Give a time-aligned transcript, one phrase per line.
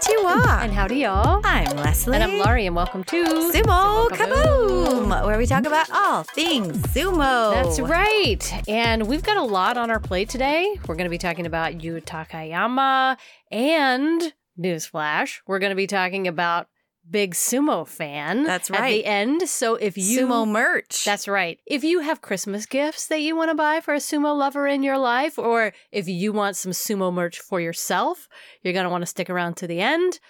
[0.00, 0.62] Konnichiwa.
[0.62, 1.40] And howdy, y'all.
[1.44, 2.14] I'm Leslie.
[2.14, 5.08] And I'm Laurie, and welcome to Sumo Sumo Kaboom.
[5.08, 7.52] Kaboom, where we talk about all things sumo.
[7.52, 8.68] That's right.
[8.68, 10.78] And we've got a lot on our plate today.
[10.86, 13.18] We're going to be talking about Yutakayama
[13.50, 16.66] and newsflash, we're going to be talking about
[17.10, 18.44] big sumo fan.
[18.44, 18.80] That's right.
[18.80, 19.48] At the end.
[19.48, 21.04] So if you Sumo merch.
[21.04, 21.58] That's right.
[21.66, 24.82] If you have Christmas gifts that you want to buy for a sumo lover in
[24.82, 28.28] your life, or if you want some sumo merch for yourself,
[28.62, 30.20] you're going to want to stick around to the end.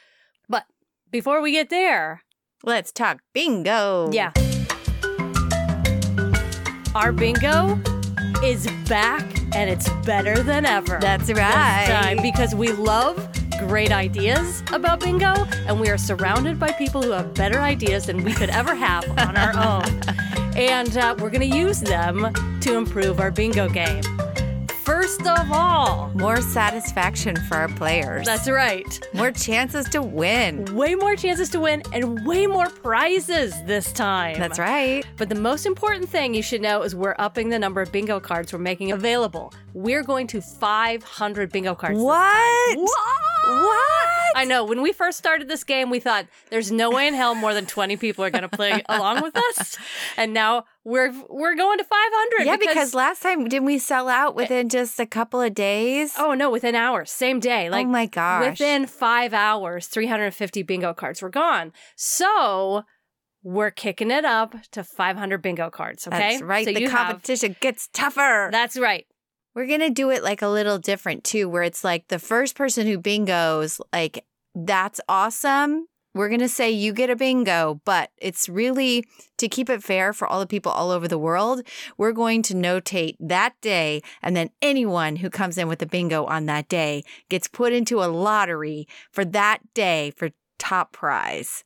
[0.49, 0.65] But
[1.11, 2.23] before we get there,
[2.63, 4.11] Let's talk bingo.
[4.13, 4.33] yeah.
[6.95, 7.81] Our bingo
[8.45, 9.23] is back
[9.55, 10.99] and it's better than ever.
[11.01, 11.87] That's this right.
[11.89, 13.17] time because we love
[13.69, 15.35] great ideas about bingo
[15.67, 19.09] and we are surrounded by people who have better ideas than we could ever have
[19.19, 20.01] on our own.
[20.57, 24.03] And uh, we're going to use them to improve our bingo game.
[24.85, 28.27] First of all, More satisfaction for our players.
[28.27, 28.99] that's right.
[29.15, 30.65] More chances to win.
[30.75, 34.39] Way more chances to win and way more prizes this time.
[34.39, 35.05] That's right.
[35.17, 38.21] But the most important thing you should know is we're upping the number of bingo
[38.21, 39.53] cards we're making available.
[39.75, 41.97] We're going to 500 bingo cards.
[41.97, 42.79] this What?
[42.79, 44.37] What?
[44.37, 44.65] I know.
[44.65, 47.67] When we first started this game, we thought there's no way in hell more than
[47.67, 49.77] 20 people are going to play along with us.
[50.17, 52.47] And now we're we're going to 500.
[52.47, 56.15] Yeah, because, last time didn't we sell out within just a couple of days?
[56.19, 58.51] oh no, within hours, same day, oh like oh my gosh.
[58.51, 61.73] within five hours, 350 bingo cards were gone.
[61.97, 62.85] So
[63.43, 66.07] we're kicking it up to 500 bingo cards.
[66.07, 66.67] Okay, That's right.
[66.67, 68.49] So the you have- competition gets tougher.
[68.53, 69.07] that's right.
[69.55, 72.55] We're going to do it like a little different too, where it's like the first
[72.55, 74.25] person who bingos, like,
[74.55, 75.87] that's awesome.
[76.15, 79.05] We're going to say you get a bingo, but it's really
[79.39, 81.63] to keep it fair for all the people all over the world.
[81.97, 86.25] We're going to notate that day, and then anyone who comes in with a bingo
[86.25, 91.65] on that day gets put into a lottery for that day for top prize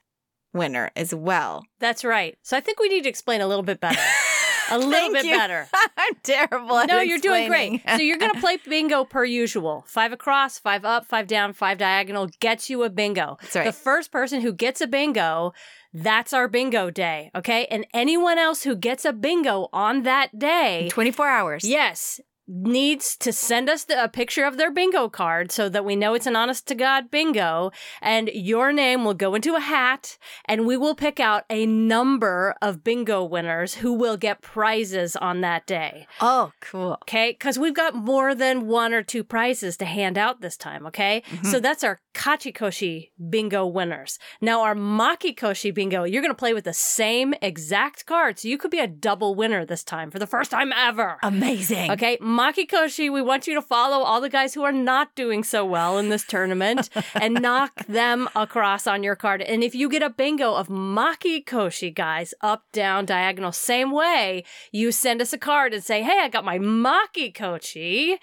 [0.53, 1.65] winner as well.
[1.81, 2.37] That's right.
[2.43, 4.01] So I think we need to explain a little bit better.
[4.71, 5.37] A little bit you.
[5.37, 5.69] better.
[5.97, 6.79] I'm terrible.
[6.79, 7.83] at No, you're doing great.
[7.89, 9.85] So you're going to play bingo per usual.
[9.87, 13.37] Five across, five up, five down, five diagonal gets you a bingo.
[13.41, 13.65] That's right.
[13.65, 15.53] The first person who gets a bingo,
[15.93, 17.31] that's our bingo day.
[17.35, 17.67] Okay.
[17.67, 21.65] And anyone else who gets a bingo on that day, 24 hours.
[21.65, 25.97] yes, needs to send us the, a picture of their bingo card so that we
[25.97, 27.71] know it's an honest to God bingo.
[28.03, 32.55] And your name will go into a hat and we will pick out a number
[32.61, 36.07] of bingo winners who will get prizes on that day.
[36.21, 36.99] Oh, cool.
[37.03, 40.87] Okay, because we've got more than one or two prizes to hand out this time.
[40.87, 41.47] Okay, mm-hmm.
[41.47, 44.19] so that's our Kachikoshi bingo winners.
[44.41, 48.39] Now, our Makekoshi bingo, you're going to play with the same exact card.
[48.39, 51.19] So you could be a double winner this time for the first time ever.
[51.23, 51.91] Amazing.
[51.91, 55.65] Okay, Makekoshi, we want you to follow all the guys who are not doing so
[55.65, 59.41] well in this tournament and knock them across on your card.
[59.41, 64.91] And if you get a bingo of Makekoshi guys, up, down, diagonal, same way, you
[64.91, 68.17] send us a card and say, hey, I got my Makekoshi.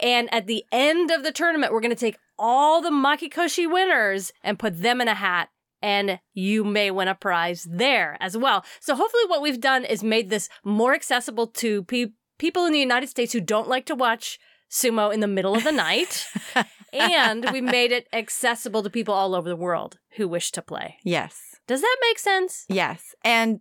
[0.00, 4.32] And at the end of the tournament, we're going to take all the Makekoshi winners
[4.44, 5.48] and put them in a hat
[5.82, 8.64] and you may win a prize there as well.
[8.80, 12.06] So hopefully what we've done is made this more accessible to pe-
[12.38, 14.38] people in the United States who don't like to watch
[14.70, 16.26] sumo in the middle of the night.
[16.92, 20.96] and we made it accessible to people all over the world who wish to play.
[21.04, 21.38] Yes.
[21.66, 22.64] Does that make sense?
[22.68, 23.14] Yes.
[23.24, 23.60] And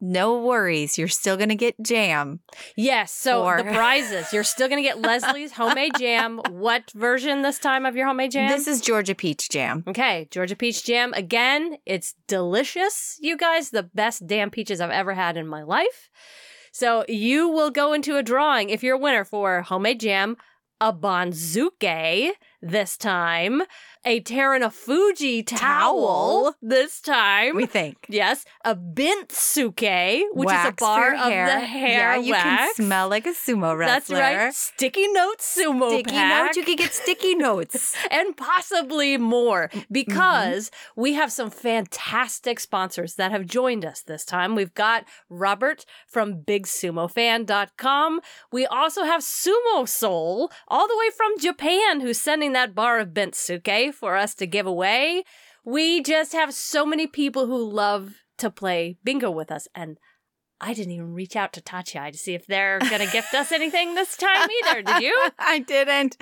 [0.00, 0.98] no worries.
[0.98, 2.40] You're still going to get jam.
[2.76, 3.10] Yes.
[3.12, 6.40] So Or- the prizes, you're still going to get Leslie's homemade jam.
[6.50, 8.50] What version this time of your homemade jam?
[8.50, 9.84] This is Georgia peach jam.
[9.86, 11.12] Okay, Georgia peach jam.
[11.14, 13.70] Again, it's delicious, you guys.
[13.70, 16.10] The best damn peaches I've ever had in my life.
[16.74, 20.36] So you will go into a drawing if you're a winner for homemade jam,
[20.80, 22.32] a banzuke
[22.64, 23.62] this time,
[24.06, 25.54] a Terunofuji towel,
[26.50, 26.54] Towel?
[26.62, 27.56] this time.
[27.56, 27.96] We think.
[28.08, 31.46] Yes, a bintsuke, which Wax is a bar of hair.
[31.46, 32.44] the hair Yeah, you wax.
[32.44, 34.16] can smell like a sumo wrestler.
[34.16, 34.54] That's right.
[34.54, 36.56] Sticky notes sumo Sticky pack notes.
[36.56, 37.94] You can get sticky notes.
[38.10, 39.80] and possibly more Mm-hmm.
[39.92, 44.54] because we have some fantastic sponsors that have joined us this time.
[44.54, 48.20] We've got Robert from BigSumoFan.com.
[48.52, 53.10] We also have Sumo Soul, all the way from Japan, who's sending that bar of
[53.10, 55.24] Bintsuke for us to give away.
[55.64, 59.98] We just have so many people who love to play bingo with us and
[60.60, 63.52] I didn't even reach out to Tachi to see if they're going to gift us
[63.52, 64.82] anything this time either.
[64.82, 65.28] Did you?
[65.38, 66.16] I didn't,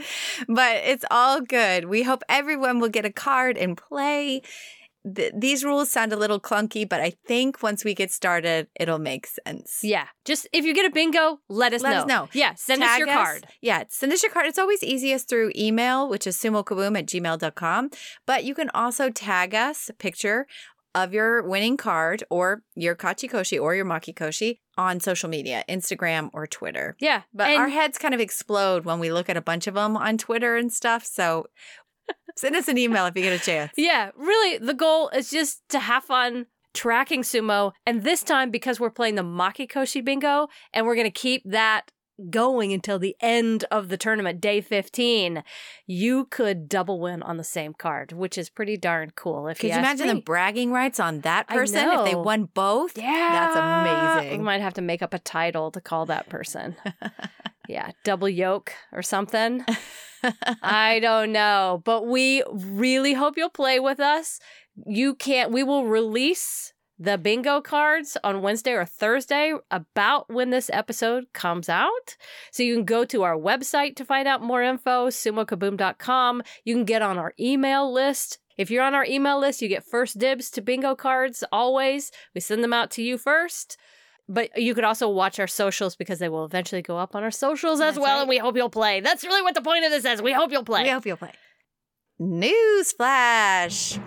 [0.49, 1.85] but it's all good.
[1.85, 4.43] We hope everyone will get a card and play.
[5.17, 9.01] Th- these rules sound a little clunky, but I think once we get started, it'll
[9.01, 9.81] make sense.
[9.83, 10.07] Yeah.
[10.25, 11.99] Just if you get a bingo, let us Let know.
[12.03, 12.29] us know.
[12.33, 12.55] Yeah.
[12.55, 13.47] Send us Tag your card.
[13.61, 14.47] Yeah, send us your card.
[14.47, 17.91] It's always easiest through email, which is sumokaboom at gmail.com.
[18.27, 20.47] But you can also tag us a picture
[20.95, 26.47] of your winning card or your kachikoshi or your makekoshi on social media, Instagram or
[26.47, 26.97] Twitter.
[27.01, 27.23] Yeah.
[27.33, 29.97] But And- our heads kind of explode when we look at a bunch of them
[29.97, 31.05] on Twitter and stuff.
[31.07, 31.47] So
[32.37, 33.73] send us an email if you get a chance.
[33.77, 37.73] Yeah, really, the goal is just to have fun tracking sumo.
[37.87, 41.91] And this time, because we're playing the Makekoshi bingo, and we're going to keep that
[42.31, 45.43] going until the end of the tournament, day 15,
[45.87, 49.49] you could double win on the same card, which is pretty darn cool.
[49.49, 50.13] If Could you ask imagine me.
[50.15, 52.97] the bragging rights on that person if they won both?
[52.97, 53.05] Yeah.
[53.53, 54.39] That's amazing.
[54.39, 56.77] We might have to make up a title to call that person.
[57.69, 59.65] yeah, double yoke or something.
[60.63, 64.39] I don't know, but we really hope you'll play with us.
[64.87, 70.71] You can't, we will release the bingo cards on Wednesday or Thursday about when this
[70.73, 72.17] episode comes out.
[72.53, 76.43] So you can go to our website to find out more info, sumokaboom.com.
[76.65, 78.39] You can get on our email list.
[78.57, 82.13] If you're on our email list, you get first dibs to bingo cards always.
[82.35, 83.77] We send them out to you first.
[84.29, 87.31] But you could also watch our socials because they will eventually go up on our
[87.31, 88.21] socials as That's well, right.
[88.21, 89.01] and we hope you'll play.
[89.01, 90.23] That's really what the point of this is.
[90.23, 90.85] We hope you'll play.
[90.85, 91.33] We hope you'll play.
[92.19, 93.99] News flash.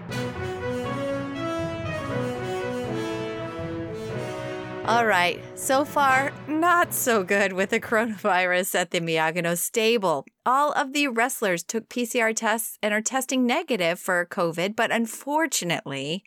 [4.87, 10.25] All right, so far, not so good with the coronavirus at the Miyagino stable.
[10.45, 16.23] All of the wrestlers took PCR tests and are testing negative for COVID, but unfortunately,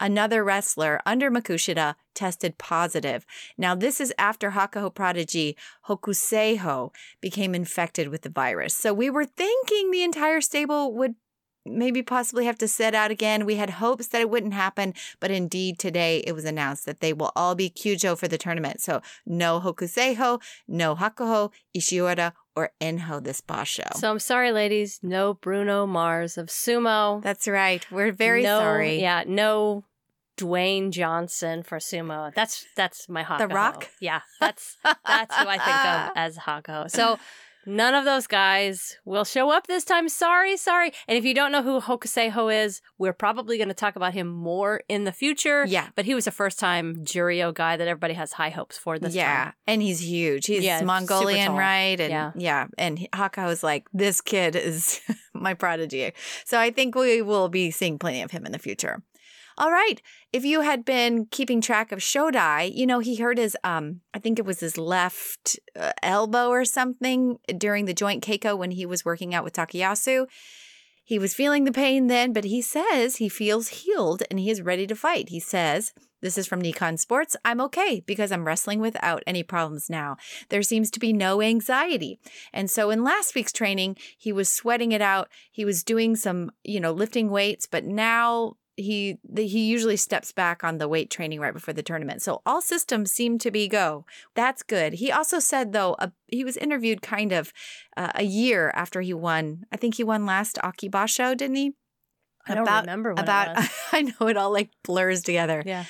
[0.00, 3.24] another wrestler under Makushita tested positive.
[3.56, 5.56] Now, this is after Hakuho prodigy
[5.86, 8.74] Hokuseiho became infected with the virus.
[8.74, 11.14] So we were thinking the entire stable would
[11.66, 13.44] maybe possibly have to sit out again.
[13.44, 17.12] We had hopes that it wouldn't happen, but indeed today it was announced that they
[17.12, 18.80] will all be Kyujo for the tournament.
[18.80, 23.94] So no Hokuseiho, no Hakuho, Ishiura, or Enho this basho.
[23.94, 25.00] So I'm sorry, ladies.
[25.02, 27.22] No Bruno Mars of sumo.
[27.22, 27.86] That's right.
[27.90, 29.00] We're very no, sorry.
[29.00, 29.84] Yeah, no
[30.40, 32.32] Dwayne Johnson for sumo.
[32.34, 33.52] That's that's my Hakuho.
[33.52, 33.88] Rock?
[34.00, 36.90] Yeah, that's that's who I think of as Hakuho.
[36.90, 37.18] So
[37.66, 40.08] none of those guys will show up this time.
[40.08, 40.92] Sorry, sorry.
[41.06, 44.28] And if you don't know who Hokuseiho is, we're probably going to talk about him
[44.28, 45.66] more in the future.
[45.66, 45.88] Yeah.
[45.94, 49.14] But he was a first time Juryo guy that everybody has high hopes for this
[49.14, 49.52] yeah, time.
[49.66, 50.46] and he's huge.
[50.46, 52.00] He's Yeah, Mongolian, right?
[52.00, 52.32] And Yeah.
[52.34, 55.00] yeah, and he- Hakuho's like, this kid is
[55.34, 56.12] my prodigy.
[56.46, 59.02] So I think we will be seeing plenty of him in the future.
[59.60, 60.00] All right.
[60.32, 64.18] If you had been keeping track of Shodai, you know, he hurt his, um, I
[64.18, 68.86] think it was his left uh, elbow or something during the joint keiko when he
[68.86, 70.26] was working out with Takayasu.
[71.04, 74.62] He was feeling the pain then, but he says he feels healed and he is
[74.62, 75.28] ready to fight.
[75.28, 75.92] He says,
[76.22, 77.36] this is from Nikkan Sports.
[77.44, 80.16] I'm okay because I'm wrestling without any problems now.
[80.48, 82.18] There seems to be no anxiety.
[82.52, 85.28] And so in last week's training, he was sweating it out.
[85.50, 90.32] He was doing some, you know, lifting weights, but now he the, he usually steps
[90.32, 92.22] back on the weight training right before the tournament.
[92.22, 94.04] So all systems seem to be go.
[94.34, 94.94] That's good.
[94.94, 97.52] He also said though, uh, he was interviewed kind of
[97.96, 99.64] uh, a year after he won.
[99.72, 101.72] I think he won last Akibasho, didn't he?
[102.46, 103.56] I don't About- remember about.
[103.92, 105.62] I know it all like blurs together.
[105.64, 105.84] Yeah.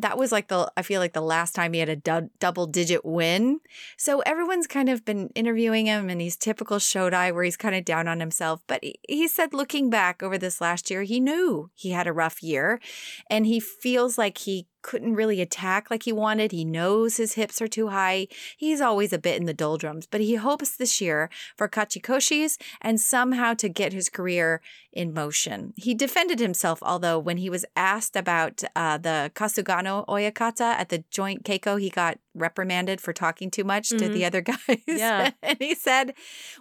[0.00, 2.66] That was like the I feel like the last time he had a du- double
[2.66, 3.60] digit win.
[3.96, 7.84] So everyone's kind of been interviewing him and he's typical Shodai where he's kind of
[7.84, 11.70] down on himself, but he, he said looking back over this last year, he knew
[11.74, 12.80] he had a rough year
[13.28, 16.52] and he feels like he couldn't really attack like he wanted.
[16.52, 18.28] He knows his hips are too high.
[18.56, 23.00] He's always a bit in the doldrums, but he hopes this year for Kachikoshis and
[23.00, 24.60] somehow to get his career
[24.92, 25.72] in motion.
[25.76, 31.04] He defended himself, although when he was asked about uh, the Kasugano Oyakata at the
[31.10, 34.12] joint Keiko, he got reprimanded for talking too much to mm-hmm.
[34.12, 34.78] the other guys.
[34.86, 35.30] Yeah.
[35.42, 36.14] and he said,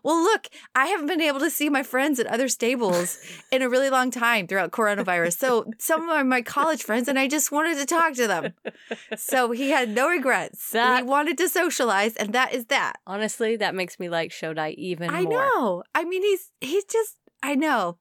[0.03, 3.19] Well, look, I haven't been able to see my friends at other stables
[3.51, 5.38] in a really long time throughout coronavirus.
[5.38, 8.53] So some of my college friends, and I just wanted to talk to them.
[9.15, 10.71] So he had no regrets.
[10.71, 12.97] That- he wanted to socialize, and that is that.
[13.05, 15.15] Honestly, that makes me like Shodai even more.
[15.15, 15.33] I more.
[15.33, 15.83] know.
[15.93, 17.17] I mean, he's he's just.
[17.41, 17.97] I know.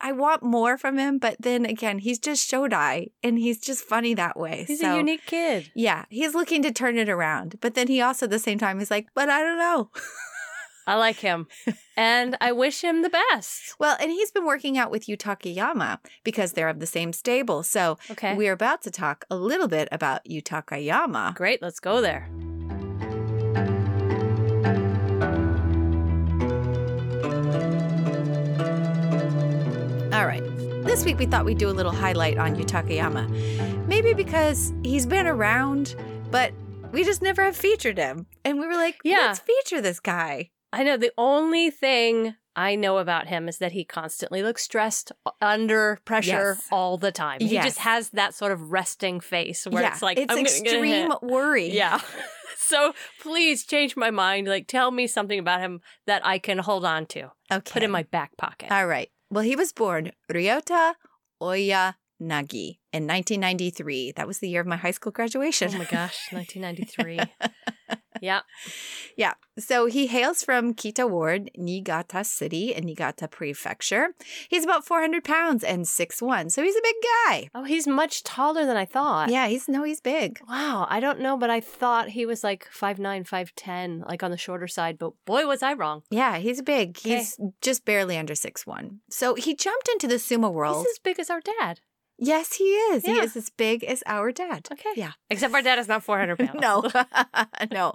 [0.00, 4.14] I want more from him, but then again, he's just Shodai, and he's just funny
[4.14, 4.64] that way.
[4.66, 5.70] He's So, a unique kid.
[5.74, 8.78] Yeah, he's looking to turn it around, but then he also at the same time
[8.78, 9.90] he's like, but I don't know.
[10.86, 11.48] I like him.
[11.98, 13.74] and I wish him the best.
[13.78, 17.62] Well, and he's been working out with Yutakayama because they're of the same stable.
[17.62, 18.34] So Okay.
[18.34, 21.34] we're about to talk a little bit about Yutakayama.
[21.34, 22.26] Great, let's go there.
[31.08, 33.86] Week we thought we'd do a little highlight on Yutakayama.
[33.88, 35.96] Maybe because he's been around,
[36.30, 36.52] but
[36.92, 38.26] we just never have featured him.
[38.44, 39.28] And we were like, Yeah.
[39.28, 40.50] let's feature this guy.
[40.70, 45.12] I know the only thing I know about him is that he constantly looks stressed
[45.40, 46.68] under pressure Yes.
[46.70, 47.40] all the time.
[47.40, 50.48] He just has that sort of resting face where yeah, it's like it's I'm gonna
[50.50, 51.70] get extreme worry.
[51.74, 52.02] Yeah.
[52.58, 54.46] so please change my mind.
[54.46, 57.30] Like tell me something about him that I can hold on to.
[57.50, 57.72] Okay.
[57.72, 58.70] Put in my back pocket.
[58.70, 59.08] All right.
[59.30, 60.94] Well, he was born Ryota
[61.42, 64.12] Oya Nagi in 1993.
[64.16, 65.70] That was the year of my high school graduation.
[65.74, 67.20] oh my gosh, 1993.
[68.20, 68.40] yeah.
[69.16, 69.34] Yeah.
[69.58, 74.08] So he hails from Kita Ward, Niigata City in Niigata Prefecture.
[74.48, 76.50] He's about 400 pounds and 6'1.
[76.50, 76.94] So he's a big
[77.26, 77.48] guy.
[77.54, 79.30] Oh, he's much taller than I thought.
[79.30, 80.40] Yeah, he's no, he's big.
[80.48, 84.36] Wow, I don't know, but I thought he was like 5'9, 5'10, like on the
[84.36, 86.02] shorter side, but boy, was I wrong.
[86.10, 86.96] Yeah, he's big.
[86.98, 88.98] He's just barely under 6'1.
[89.10, 90.86] So he jumped into the sumo world.
[90.86, 91.80] He's as big as our dad.
[92.18, 93.04] Yes, he is.
[93.04, 94.68] He is as big as our dad.
[94.72, 94.90] Okay.
[94.96, 95.12] Yeah.
[95.30, 96.60] Except our dad is not 400 pounds.
[96.60, 96.90] No,
[97.70, 97.94] no.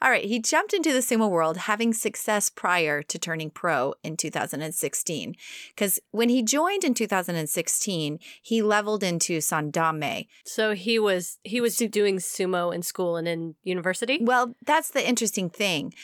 [0.00, 0.24] All right.
[0.24, 5.36] He jumped into the sumo world having success prior to turning pro in 2016.
[5.68, 10.26] Because when he joined in 2016, he leveled into Sandanme.
[10.44, 14.18] So he was he was doing sumo in school and in university.
[14.20, 15.94] Well, that's the interesting thing.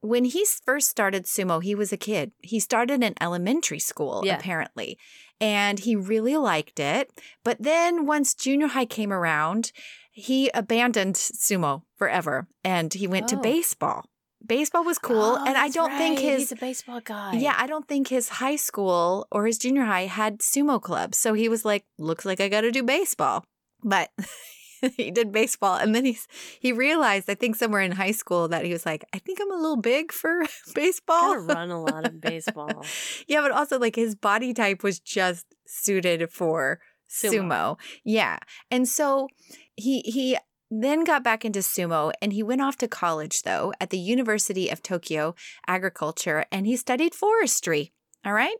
[0.00, 2.32] When he first started sumo, he was a kid.
[2.40, 4.36] He started in elementary school, Yeah.
[4.38, 4.96] apparently,
[5.40, 7.10] and he really liked it.
[7.44, 9.72] But then once junior high came around,
[10.12, 13.40] he abandoned sumo forever and he went to Oh.
[13.40, 14.04] baseball.
[14.44, 17.34] Baseball was cool, Oh, and I don't think his he's a baseball guy.
[17.34, 21.18] yeah, I don't think his high school or his junior high had sumo clubs.
[21.18, 23.44] So he was like, looks like I got to do baseball.
[23.82, 24.10] But
[24.96, 26.26] he did baseball and then he's
[26.60, 29.50] he realized I think somewhere in high school that he was like, I think I'm
[29.50, 30.44] a little big for
[30.74, 31.34] baseball.
[31.34, 32.84] Gotta run a lot of baseball.
[33.28, 36.80] yeah, but also like his body type was just suited for
[37.10, 37.32] Sumo.
[37.32, 37.78] sumo.
[38.04, 38.38] Yeah.
[38.70, 39.28] And so
[39.76, 40.36] he he
[40.70, 44.68] then got back into sumo and he went off to college though at the University
[44.68, 45.34] of Tokyo
[45.66, 47.92] Agriculture and he studied forestry.
[48.24, 48.56] All right?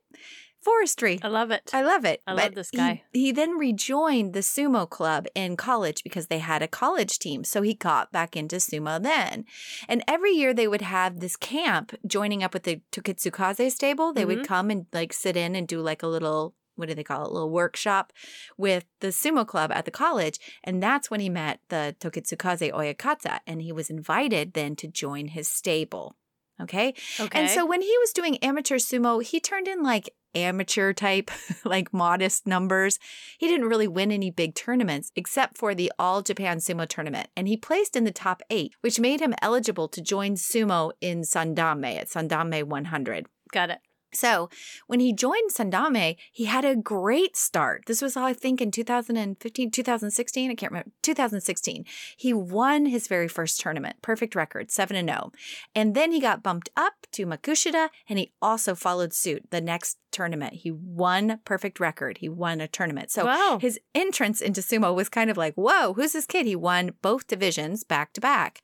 [0.68, 1.18] Forestry.
[1.22, 1.70] I love it.
[1.72, 2.20] I love it.
[2.26, 3.02] I But love this guy.
[3.12, 7.42] He, then rejoined the sumo club in college because they had a college team.
[7.44, 9.44] So he got back into sumo then.
[9.88, 14.12] And every year they would have this camp joining up with the Tokitsukaze stable.
[14.12, 14.26] They Mhm.
[14.28, 17.24] would come and like sit in and do like a little what do they call
[17.24, 17.30] it?
[17.30, 18.12] A little workshop
[18.56, 20.38] with the sumo club at the college.
[20.62, 23.40] And that's when he met the Tokitsukaze Oyakata.
[23.48, 26.16] And he was invited then to join his stable.
[26.60, 26.94] Okay.
[27.18, 27.40] Okay.
[27.40, 31.30] And so when he was doing amateur sumo, he turned in like amateur type,
[31.64, 32.98] like modest numbers.
[33.38, 37.28] He didn't really win any big tournaments except for the All Japan Sumo tournament.
[37.36, 41.22] And he placed in the top eight, which made him eligible to join sumo in
[41.22, 43.26] Sandanme at Sandanme 100.
[43.52, 43.78] got it.
[44.12, 44.48] So
[44.86, 47.84] when he joined Sandanme, he had a great start.
[47.86, 50.50] This was, I think, in 2015, 2016.
[50.50, 50.90] I can't remember.
[51.02, 51.84] 2016.
[52.16, 55.32] He won his very first tournament, perfect record, 7 and 0.
[55.74, 59.98] And then he got bumped up to Makushita and he also followed suit the next
[60.10, 60.54] tournament.
[60.54, 62.18] He won perfect record.
[62.18, 63.10] He won a tournament.
[63.10, 63.58] So wow.
[63.60, 66.46] his entrance into sumo was kind of like, whoa, who's this kid?
[66.46, 68.62] He won both divisions back to back.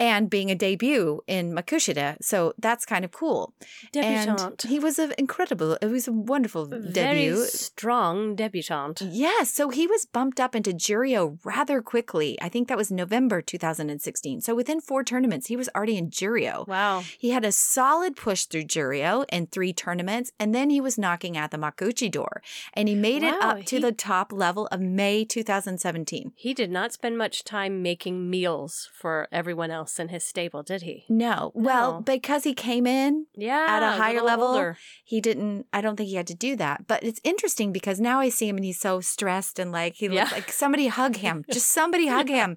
[0.00, 2.16] And being a debut in Makushita.
[2.22, 3.52] So that's kind of cool.
[3.92, 4.64] Debutante.
[4.64, 7.44] And he was an incredible, it was a wonderful Very debut.
[7.44, 9.02] strong debutante.
[9.12, 12.38] Yes, so he was bumped up into Juryo rather quickly.
[12.40, 14.40] I think that was November 2016.
[14.40, 16.66] So within four tournaments, he was already in Juryo.
[16.66, 17.02] Wow.
[17.18, 21.36] He had a solid push through Juryo in three tournaments, and then he was knocking
[21.36, 22.40] at the Makuuchi door.
[22.72, 26.32] And he made it up to he- the top level of May 2017.
[26.36, 30.82] He did not spend much time making meals for everyone else in his stable, did
[30.82, 31.04] he?
[31.08, 32.00] No, well, No.
[32.02, 33.66] because he came in Yeah.
[33.68, 34.46] At a higher little level?
[34.48, 34.76] older.
[35.04, 38.20] he didn't i don't think he had to do that but it's interesting because now
[38.20, 41.44] i see him and he's so stressed and like he looks like somebody hug him
[41.52, 42.56] just somebody hug him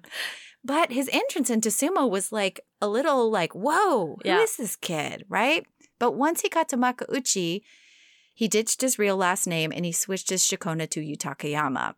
[0.64, 4.44] but his entrance into sumo was like a little like whoa who is Yeah.
[4.58, 5.66] this kid right
[5.98, 7.62] but once he got to makuuchi
[8.34, 11.94] he ditched his real last name and he switched his shikona to yutakayama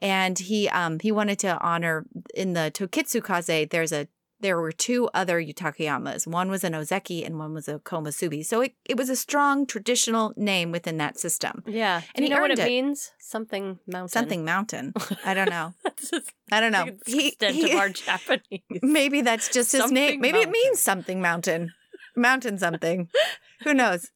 [0.00, 4.08] and he um he wanted to honor in the tokitsukaze there's a
[4.44, 6.26] there were two other Yutakayamas.
[6.26, 8.44] One was an Ozeki and one was a Komusubi.
[8.44, 11.62] So it, it was a strong traditional name within that system.
[11.66, 12.02] Yeah.
[12.14, 12.66] And Do you he know what it, it.
[12.66, 13.12] means?
[13.18, 14.08] Something mountain.
[14.10, 14.92] Something mountain.
[15.24, 15.72] I don't know.
[16.10, 16.84] Just I don't know.
[16.84, 18.60] the He- extent he- of our Japanese.
[18.82, 20.10] maybe that's just his name.
[20.14, 21.72] Something Maybe it means something mountain.
[22.14, 23.08] Mountain something.
[23.64, 24.10] Who knows?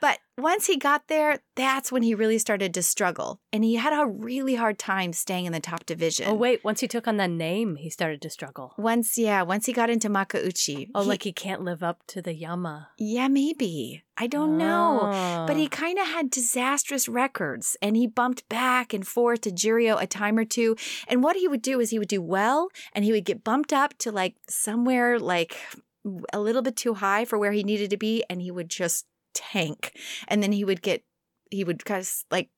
[0.00, 3.40] But once he got there, that's when he really started to struggle.
[3.52, 6.26] And he had a really hard time staying in the top division.
[6.28, 8.74] Oh wait, once he took on that name, he started to struggle.
[8.78, 10.90] Once, yeah, once he got into Makuuchi.
[10.94, 12.88] Oh, he- like he can't live up to the Yama.
[12.98, 14.04] Yeah, maybe.
[14.16, 15.00] I don't know.
[15.46, 15.58] But Oh.
[15.58, 20.06] he kind of had disastrous records and he bumped back and forth to Juryo a
[20.06, 20.76] time or two.
[21.06, 23.72] And what he would do is he would do well and he would get bumped
[23.72, 25.56] up to like somewhere like
[26.32, 29.06] a little bit too high for where he needed to be and he would just
[29.34, 29.98] tank.
[30.28, 31.02] And then he would get,
[31.50, 32.50] he would kind of like,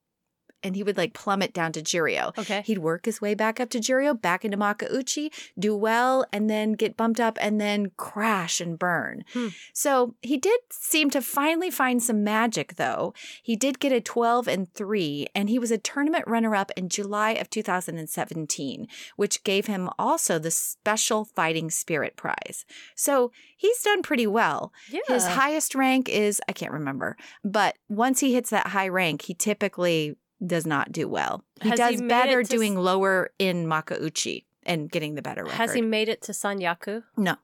[0.62, 2.36] and he would like plummet down to Juryo.
[2.38, 2.62] okay.
[2.64, 6.72] He'd work his way back up to Juryo, back into Makuuchi, do well, and then
[6.72, 9.24] get bumped up and then crash and burn.
[9.32, 9.48] Hmm.
[9.72, 13.14] So he did seem to finally find some magic, though.
[13.42, 16.88] He did get a 12 and 3, and he was a tournament runner up in
[16.88, 18.86] July of 2017,
[19.16, 22.64] which gave him also the Special Fighting Spirit Prize.
[22.94, 24.72] So he's done pretty well.
[24.90, 25.00] yeah.
[25.08, 29.34] His highest rank is, I can't remember, but once he hits that high rank, he
[29.34, 31.44] typically does not do well.
[31.62, 35.56] He Has does made better doing s- lower in Makuuchi and getting the better record.
[35.56, 37.02] Has he made it to Sanyaku?
[37.16, 37.36] No.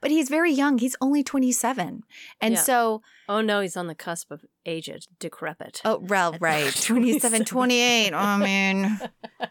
[0.00, 0.78] But he's very young.
[0.78, 2.02] He's only 27.
[2.40, 2.60] And Yeah.
[2.60, 5.80] so, Oh no, he's on the cusp of aged, decrepit.
[5.84, 6.74] oh, well, right.
[6.74, 7.44] 27, 27.
[7.44, 8.12] 28.
[8.12, 9.00] I mean,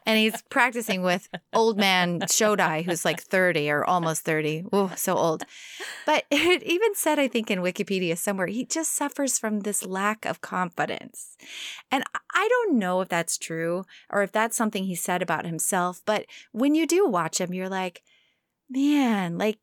[0.05, 4.65] and he's practicing with old man Shodai, who's like 30 or almost 30.
[4.73, 5.43] Oh, so old.
[6.05, 10.25] But it even said, I think, in Wikipedia somewhere, he just suffers from this lack
[10.25, 11.37] of confidence.
[11.89, 12.03] And
[12.35, 16.01] I don't know if that's true or if that's something he said about himself.
[16.05, 18.03] But when you do watch him, you're like,
[18.69, 19.57] man, like,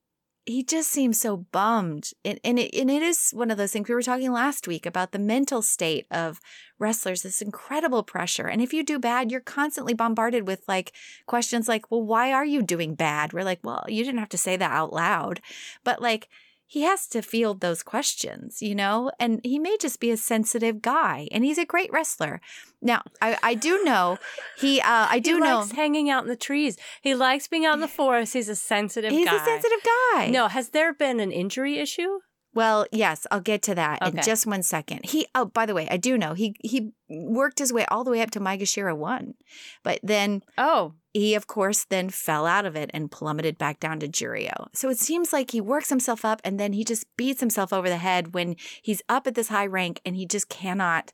[0.47, 2.13] he just seems so bummed.
[2.25, 4.87] And, and, it, and it is one of those things we were talking last week
[4.87, 6.41] about the mental state of
[6.79, 8.47] wrestlers, this incredible pressure.
[8.47, 10.93] And if you do bad, you're constantly bombarded with like
[11.27, 13.33] questions like, well, why are you doing bad?
[13.33, 15.41] We're like, well, you didn't have to say that out loud.
[15.83, 16.29] But like,
[16.67, 19.11] he has to field those questions, you know?
[19.21, 22.41] And he may just be a sensitive guy and he's a great wrestler.
[22.83, 24.19] Now, I, I do know
[24.59, 26.77] he, uh, I do he know likes hanging out in the trees.
[27.03, 28.33] He likes being out in the forest.
[28.33, 29.37] He's a sensitive he's guy.
[29.37, 30.29] a sensitive guy.
[30.31, 32.19] No, has there been an injury issue?
[32.57, 35.05] Well, yes, I'll get to that in just one second.
[35.05, 38.11] He oh, by the way, I do know he he worked his way all the
[38.11, 39.35] way up to Maegashira one.
[39.83, 43.99] But then Oh, he of course then fell out of it and plummeted back down
[44.01, 44.69] to Juryo.
[44.75, 47.89] So it seems like he works himself up and then he just beats himself over
[47.89, 51.13] the head when he's up at this high rank and he just cannot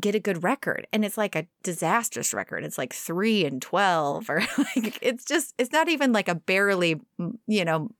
[0.00, 0.86] get a good record.
[0.92, 2.64] And it's like a disastrous record.
[2.64, 4.40] It's like 3 and 12 or
[4.76, 7.00] like it's just it's not even like a barely
[7.46, 7.90] you know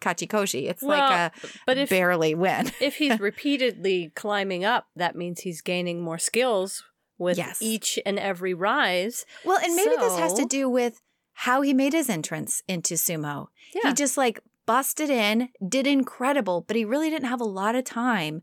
[0.00, 0.68] kachikoshi.
[0.68, 1.32] It's Well, like
[1.66, 2.70] but a if barely win.
[2.80, 6.84] if he's repeatedly climbing up, that means he's gaining more skills
[7.18, 7.60] with Yes.
[7.60, 9.24] each and every rise.
[9.44, 11.00] Well, and maybe this has to do with
[11.40, 13.48] how he made his entrance into sumo.
[13.74, 13.88] Yeah.
[13.88, 17.84] He just like busted in, did incredible, but he really didn't have a lot of
[17.84, 18.42] time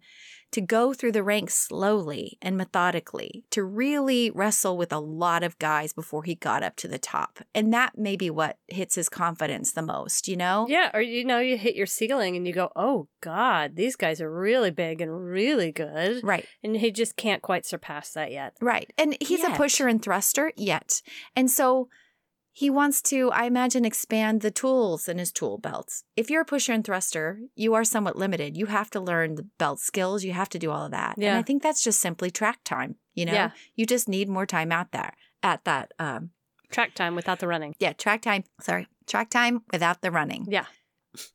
[0.53, 5.59] to go through the ranks slowly and methodically to really wrestle with a lot of
[5.59, 7.39] guys before he got up to the top.
[7.53, 10.65] And that may be what hits his confidence the most, you know?
[10.69, 14.21] yeah, or you know, you hit your ceiling and you go, "Oh God, these guys
[14.21, 16.45] are really big and really good," Right.
[16.63, 18.55] and he just can't quite surpass that yet.
[18.61, 18.91] Right.
[18.97, 19.53] And he's Yet.
[19.53, 21.01] a pusher and thruster yet.
[21.35, 21.89] And so
[22.55, 26.03] he wants to, I imagine, expand the tools in his tool belts.
[26.15, 28.55] If you're a pusher and thruster, you are somewhat limited.
[28.55, 30.23] You have to learn the belt skills.
[30.23, 31.15] You have to do all of that.
[31.17, 31.29] Yeah.
[31.31, 31.39] And.
[31.39, 32.95] I think that's just simply track time.
[33.15, 33.51] You know, Yeah.
[33.75, 35.93] you just need more time out there at that.
[35.99, 36.29] Um,
[36.71, 37.75] Track time without the running.
[37.79, 38.43] yeah, track time.
[38.61, 40.45] Sorry, track time without the running.
[40.49, 40.65] Yeah.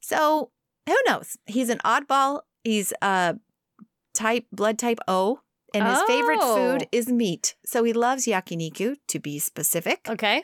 [0.01, 0.51] So
[0.89, 1.37] who knows?
[1.47, 2.43] He's an oddball.
[2.65, 3.35] He's uh
[4.15, 5.41] type blood type O,
[5.75, 6.57] and his favorite Oh.
[6.57, 7.55] food is meat.
[7.65, 10.07] So he loves yakiniku, to be specific.
[10.09, 10.43] Okay.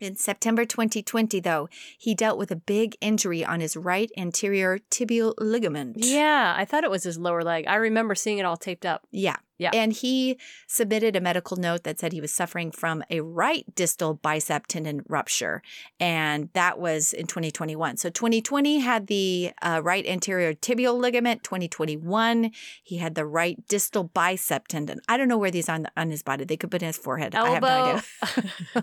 [0.00, 5.34] In September 2020, though, he dealt with a big injury on his right anterior tibial
[5.38, 5.96] ligament.
[5.98, 7.66] Yeah, I thought it was his lower leg.
[7.68, 9.06] I remember seeing it all taped up.
[9.12, 9.36] Yeah.
[9.56, 9.70] Yeah.
[9.72, 14.14] And he submitted a medical note that said he was suffering from a right distal
[14.14, 15.62] bicep tendon rupture.
[16.00, 17.96] And that was in 2021.
[17.98, 21.44] So 2020 had the uh, right anterior tibial ligament.
[21.44, 22.50] 2021,
[22.82, 25.00] he had the right distal bicep tendon.
[25.08, 26.44] I don't know where these are on, the, on his body.
[26.44, 27.36] They could put in his forehead.
[27.36, 28.02] I have no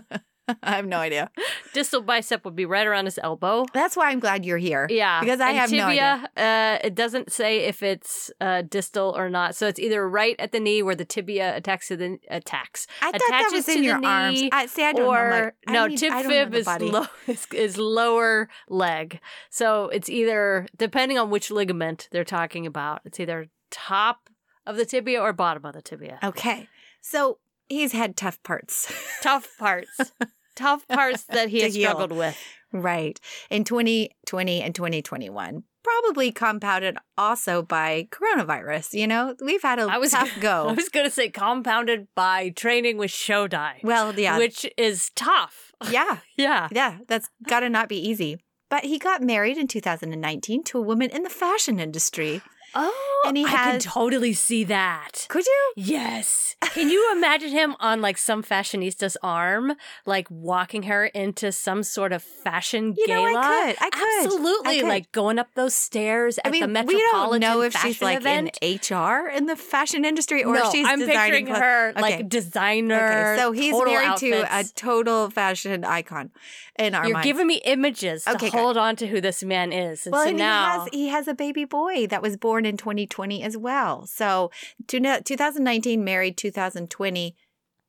[0.00, 0.22] idea.
[0.62, 1.30] I have no idea.
[1.72, 3.64] Distal bicep would be right around his elbow.
[3.72, 4.86] That's why I'm glad you're here.
[4.90, 9.14] Yeah, Because I and have no tibia, Uh, it doesn't say if it's uh, distal
[9.16, 12.18] or not, so it's either right at the knee where the tibia attacks to the
[12.28, 12.86] attacks.
[13.00, 14.40] I thought that was in your arms.
[14.40, 14.84] knee, I see.
[14.84, 15.50] I don't or know.
[15.66, 19.20] My, no, need- tib fib is, low, is is lower leg.
[19.50, 23.00] So it's either depending on which ligament they're talking about.
[23.04, 24.28] It's either top
[24.66, 26.18] of the tibia or bottom of the tibia.
[26.22, 26.68] Okay,
[27.00, 27.38] so
[27.72, 28.92] he's had tough parts.
[29.22, 30.12] Tough parts,
[30.56, 31.90] tough parts that he has heal.
[31.90, 32.36] struggled with.
[32.72, 33.18] Right.
[33.50, 35.62] In 2020 and 2021.
[35.84, 38.94] probably compounded also by coronavirus.
[38.94, 40.66] You know, we've had a I was tough go.
[40.70, 45.72] I was going to say compounded by training with Shodai, Well, yeah, which is tough.
[45.90, 46.68] yeah, Yeah.
[46.72, 46.98] yeah.
[47.08, 48.38] That's got to not be easy.
[48.70, 52.40] But he got married in 2019 to a woman in the fashion industry.
[52.74, 55.26] Oh, And he I can totally see that.
[55.28, 55.72] Could you?
[55.76, 56.56] Yes.
[56.72, 59.74] Can you imagine him on like some fashionista's arm,
[60.06, 63.42] like walking her into some sort of fashion You know, I gala?
[63.42, 63.76] could.
[63.84, 64.24] I could.
[64.26, 64.76] Absolutely.
[64.76, 64.88] I could.
[64.88, 68.00] Like going up those stairs at I mean, the we Metropolitan don't know if she's
[68.00, 68.56] like event.
[68.62, 71.58] in HR in the fashion industry or no, if she's I'm designing picturing clothes.
[71.58, 72.00] her Okay.
[72.00, 73.32] like designer.
[73.34, 76.30] Okay, so he's married to a total fashion icon
[76.78, 77.26] in our You're minds.
[77.26, 78.58] giving me images to Okay, good.
[78.58, 80.06] hold on to who this man is.
[80.06, 82.64] And well, so and now he has he has a baby boy that was born
[82.64, 84.06] in 2020 as well.
[84.06, 84.50] So,
[84.86, 87.36] two- 2019 married, 2020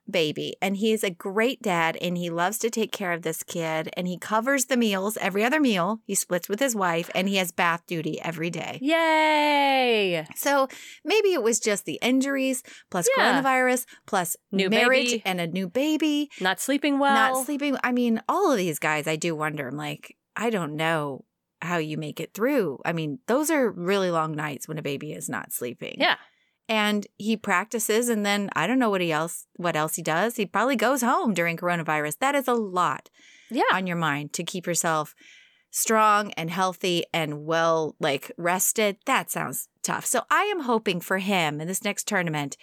[0.10, 3.90] baby, and he's a great dad, and he loves to take care of this kid,
[3.96, 6.02] and he covers the meals every other meal.
[6.06, 8.80] He splits with his wife, and he has bath duty every day.
[8.82, 10.26] Yay!
[10.36, 10.68] So
[11.04, 13.42] maybe it was just the injuries plus Yeah.
[13.42, 15.22] coronavirus plus New marriage baby.
[15.26, 16.30] and a new baby.
[16.42, 17.14] Not sleeping well.
[17.34, 17.78] not sleeping.
[17.84, 19.68] I mean, all of these guys, I do wonder.
[19.68, 21.26] I'm like, I don't know
[21.62, 22.80] how you make it through.
[22.86, 25.96] I mean, those are really long nights when a baby is not sleeping.
[25.98, 26.18] Yeah.
[26.70, 30.38] And he practices and then I don't know what he else what else he does.
[30.38, 32.20] He probably goes home during coronavirus.
[32.20, 33.10] That is a lot
[33.50, 33.64] Yeah.
[33.72, 35.14] on your mind to keep yourself
[35.72, 38.98] strong and healthy and well like rested.
[39.06, 40.06] That sounds tough.
[40.06, 42.56] So I am hoping for him in this next tournament,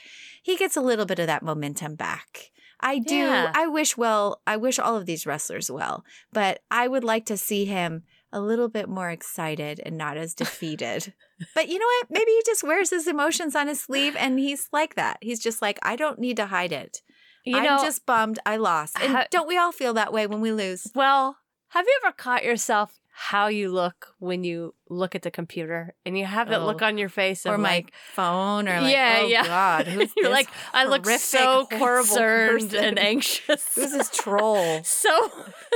[0.43, 2.51] he gets a little bit of that momentum back.
[2.81, 3.17] I do.
[3.17, 3.53] Yeah.
[3.55, 7.37] I wish well, I wish all of these wrestlers well, but I would like to
[7.37, 11.13] see him a little bit more excited and not as defeated.
[11.55, 12.07] but you know what?
[12.11, 15.19] Maybe he just wears his emotions on his sleeve and he's like that.
[15.21, 17.03] He's just like, I don't need to hide it.
[17.45, 18.97] You I'm know, just bummed I lost.
[19.01, 20.87] And ha- don't we all feel that way when we lose?
[20.95, 21.37] well,
[21.69, 26.17] have you ever caught yourself how you look when you look at the computer and
[26.17, 26.67] you have that Oh.
[26.67, 29.45] look on your face of or my like, phone or like Yeah, oh yeah.
[29.47, 32.85] god who's you're like, I look so horrible concerned person?
[32.85, 33.75] and anxious.
[33.75, 35.31] who's this troll So,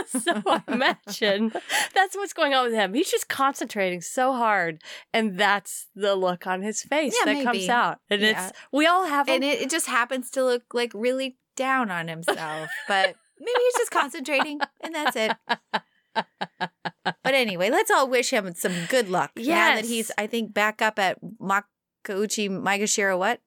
[0.07, 1.53] so I imagine
[1.95, 2.95] that's what's going on with him.
[2.95, 4.81] He's just concentrating so hard,
[5.13, 7.99] and that's the look on his face Yeah, that comes out.
[8.11, 8.49] And Yeah.
[8.49, 12.09] it's we all have and it, it just happens to look like really down on
[12.09, 15.33] himself but maybe he's just concentrating and that's it
[17.05, 20.81] but anyway let's all wish him some good luck Yeah, that he's i think back
[20.83, 23.41] up at makuuchi maegashira what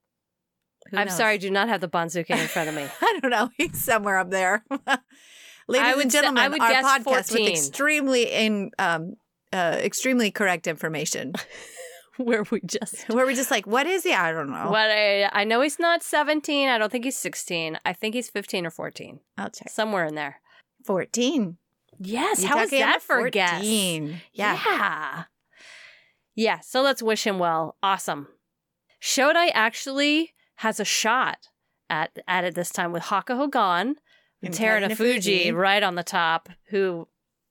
[0.91, 1.17] Who I'm knows?
[1.17, 2.85] sorry, I do not have the banzuke in front of me.
[3.01, 3.49] I don't know.
[3.57, 4.63] He's somewhere up there.
[5.67, 7.43] Ladies would and say- I gentlemen, would our guess podcast 14.
[7.43, 9.15] with extremely in um
[9.51, 11.33] uh extremely correct information.
[12.17, 14.13] Where we just Where we're just like, what is he?
[14.13, 14.69] I don't know.
[14.71, 16.69] What I, I know he's not 17.
[16.69, 17.77] I don't think he's 16.
[17.85, 19.19] I think he's 15 or 14.
[19.37, 19.69] I'll check.
[19.69, 20.39] Somewhere in there.
[20.85, 21.57] 14.
[21.99, 22.43] Yes.
[22.43, 23.63] How is that for a guess?
[23.63, 24.15] Yeah.
[24.33, 25.23] Yeah.
[26.35, 26.59] Yeah.
[26.59, 27.77] So let's wish him well.
[27.81, 28.27] Awesome.
[29.01, 31.47] Shodai actually has a shot
[31.89, 33.95] at, at it this time with Hakuho gone
[34.43, 35.55] and Terunofuji Terunofuji.
[35.55, 37.07] right on the top, who,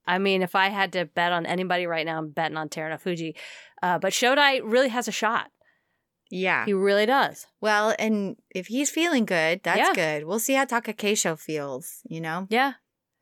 [0.07, 3.35] I mean, if I had to bet on anybody right now, I'm betting on Terunofuji.
[3.83, 5.51] Uh, but Shodai really has a shot.
[6.31, 6.65] Yeah.
[6.65, 7.47] He really does.
[7.61, 9.93] Well, and if he's feeling good, that's Yeah.
[9.95, 10.27] good.
[10.27, 12.47] We'll see how Takakeisho feels, you know?
[12.51, 12.75] Yeah.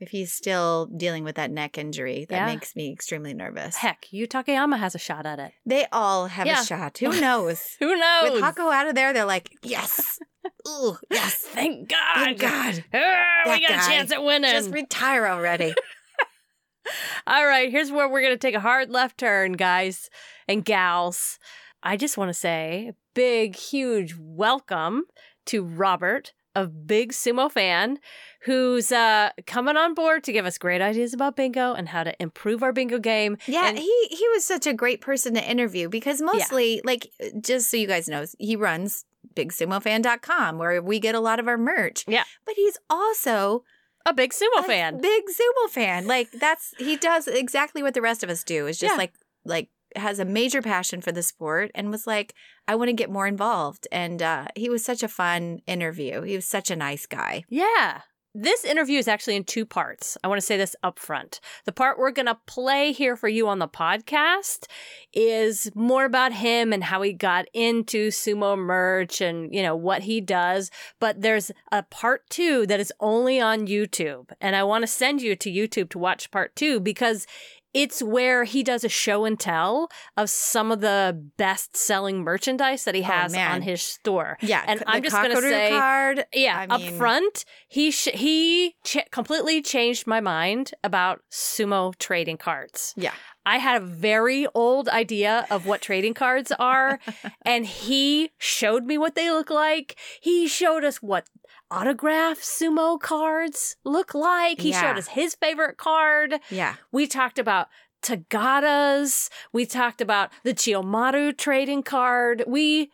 [0.05, 2.45] If he's still dealing with that neck injury, that Yeah.
[2.55, 3.77] makes me extremely nervous.
[3.77, 5.53] Heck, Yu has a shot at it.
[5.64, 6.61] They all have Yeah.
[6.61, 6.99] a shot.
[7.01, 7.77] Who knows?
[7.81, 8.33] Who knows?
[8.33, 10.19] With Hako out of there, they're like, yes.
[10.69, 11.37] Ooh, yes.
[11.37, 12.14] Thank God.
[12.17, 12.85] Thank God.
[12.93, 13.87] We got guy.
[13.87, 14.51] a chance at winning.
[14.51, 15.73] Just retire already.
[17.27, 20.11] All right, here's where we're going to take a hard left turn, guys
[20.47, 21.38] and gals.
[21.83, 25.05] I just want to say big, huge welcome
[25.47, 27.99] to Robert, a big sumo fan
[28.43, 32.14] who's uh, coming on board to give us great ideas about bingo and how to
[32.23, 33.37] improve our bingo game.
[33.47, 37.71] Yeah, And- he he was such a great person to interview because mostly, like, just
[37.71, 42.05] so you guys know, he runs bigsumofan.com where we get a lot of our merch.
[42.07, 42.25] Yeah.
[42.45, 43.64] But he's also
[44.07, 45.01] A big sumo a fan.
[45.01, 46.07] big sumo fan.
[46.07, 48.67] Like that's he does exactly what the rest of us do.
[48.67, 48.99] Is just Yeah.
[48.99, 49.14] like
[49.45, 52.35] like has a major passion for the sport and was like,
[52.67, 53.87] I want to get more involved.
[53.93, 56.23] And uh, he was such a fun interview.
[56.23, 57.45] He was such a nice guy.
[57.49, 58.01] Yeah.
[58.37, 60.19] This interview is actually in two parts.
[60.25, 61.39] I want to say this up front.
[61.67, 64.67] The part we're going to play here for you on the podcast
[65.13, 70.03] is more about him and how he got into sumo merch and, you know, what
[70.03, 70.73] he does.
[70.99, 74.33] But there's a part two that is only on YouTube.
[74.41, 77.29] And I want to send you to YouTube to watch part two because
[77.75, 82.85] it's where he does a show and tell of some of the best selling merchandise
[82.85, 83.51] that he Oh, has man.
[83.51, 84.39] on his store.
[84.41, 86.25] Yeah, and I'm just gonna Cockadoo say, card.
[86.33, 91.95] yeah, I up mean- front, he sh- he ch- completely changed my mind about sumo
[91.99, 92.95] trading cards.
[92.97, 93.13] Yeah.
[93.47, 96.99] I had a very old idea of what trading cards are,
[97.45, 99.97] and he showed me what they look like.
[100.23, 101.27] He showed us what
[101.75, 104.61] autograph sumo cards look like.
[104.61, 104.81] He Yeah.
[104.81, 106.41] showed us his favorite card.
[106.51, 106.75] Yeah.
[106.93, 107.69] We talked about
[108.03, 109.29] Tagadas.
[109.53, 112.45] We talked about the Chiyomaru trading card.
[112.47, 112.91] We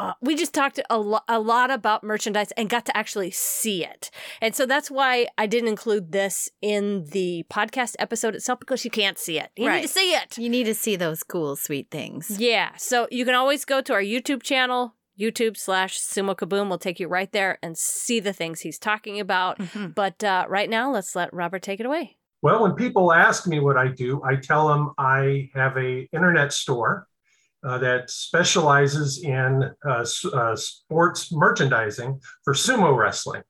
[0.00, 3.84] uh, we just talked a, lo- a lot about merchandise and got to actually see
[3.84, 4.10] it.
[4.42, 8.90] And so that's why I didn't include this in the podcast episode itself because you
[8.90, 9.50] can't see it.
[9.56, 9.76] You Right.
[9.76, 10.36] need to see it.
[10.38, 12.36] You need to see those cool, sweet things.
[12.40, 12.70] Yeah.
[12.76, 17.00] So you can always go to our YouTube channel, YouTube slash Sumo Kaboom will take
[17.00, 19.58] you right there and see the things he's talking about.
[19.58, 19.94] Mhm.
[19.94, 22.16] But uh, right now, let's let Robert take it away.
[22.42, 26.52] Well, when people ask me what I do, I tell them I have a internet
[26.52, 27.08] store
[27.64, 33.42] uh, that specializes in uh, uh, sports merchandising for sumo wrestling.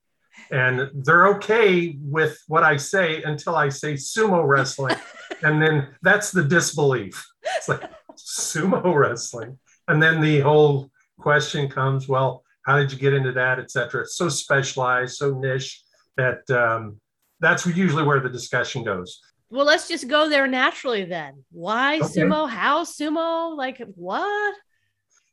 [0.50, 4.96] And they're okay with what I say until I say sumo wrestling.
[5.42, 7.26] and then that's the disbelief.
[7.56, 9.58] It's like sumo wrestling.
[9.88, 14.02] And then the whole question comes, well, how did you get into that, et cetera?
[14.02, 15.82] It's so specialized, so niche
[16.16, 17.00] that um,
[17.40, 19.20] that's usually where the discussion goes.
[19.48, 21.44] Well, let's just go there naturally then.
[21.52, 22.04] Why Okay.
[22.06, 22.48] sumo?
[22.48, 23.56] How sumo?
[23.56, 24.54] Like what?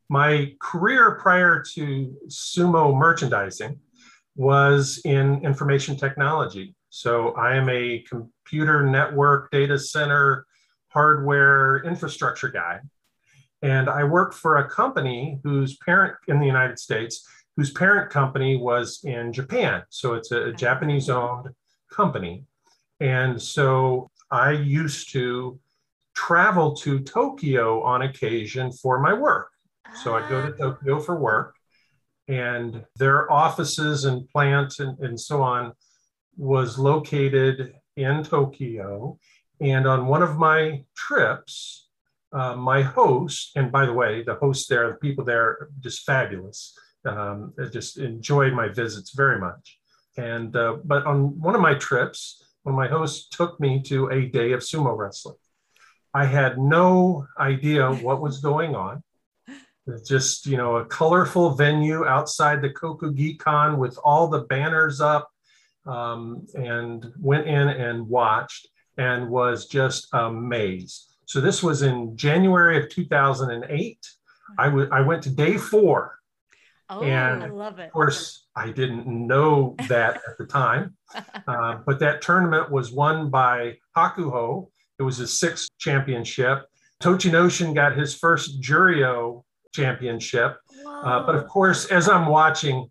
[0.10, 3.80] My career prior to sumo merchandising
[4.36, 6.76] was in information technology.
[6.90, 10.46] So I am a computer network data center
[10.90, 12.82] hardware infrastructure guy.
[13.64, 18.58] And I worked for a company whose parent in the United States, whose parent company
[18.58, 19.84] was in Japan.
[19.90, 21.48] So it's a Japanese owned
[21.90, 22.44] company.
[23.00, 25.60] And so I used to
[26.14, 29.50] travel to Tokyo on occasion for my work.
[30.04, 30.58] So I'd go to ah.
[30.58, 31.56] Tokyo for work,
[32.28, 35.74] and their offices and plants and, and so on
[36.36, 39.18] was located in Tokyo.
[39.62, 41.90] And on one of my trips,
[42.34, 46.78] uh, my host, and by the way, the host there, the people there, just fabulous.
[47.06, 49.80] Um, I just enjoyed my visits very much.
[50.18, 54.26] And uh, but on one of my trips, when my host took me to a
[54.26, 55.36] day of sumo wrestling,
[56.14, 59.04] I had no idea what was going on.
[59.86, 65.30] It's just you know a colorful venue outside the Kokugikan with all the banners up,
[65.86, 68.68] um, and went in and watched
[68.98, 71.13] and was just amazed.
[71.26, 73.98] So this was in January of 2008.
[74.58, 76.20] I w- I went to day four.
[76.90, 77.86] Oh, And- I love it.
[77.88, 80.96] Of course, I didn't know that at the time,
[81.48, 84.70] uh, but that tournament was won by Hakuho.
[85.00, 86.66] It was his sixth championship.
[87.02, 90.58] Tochinoshin got his first Juryo championship.
[90.88, 92.90] Uh, but of course, as I'm watching,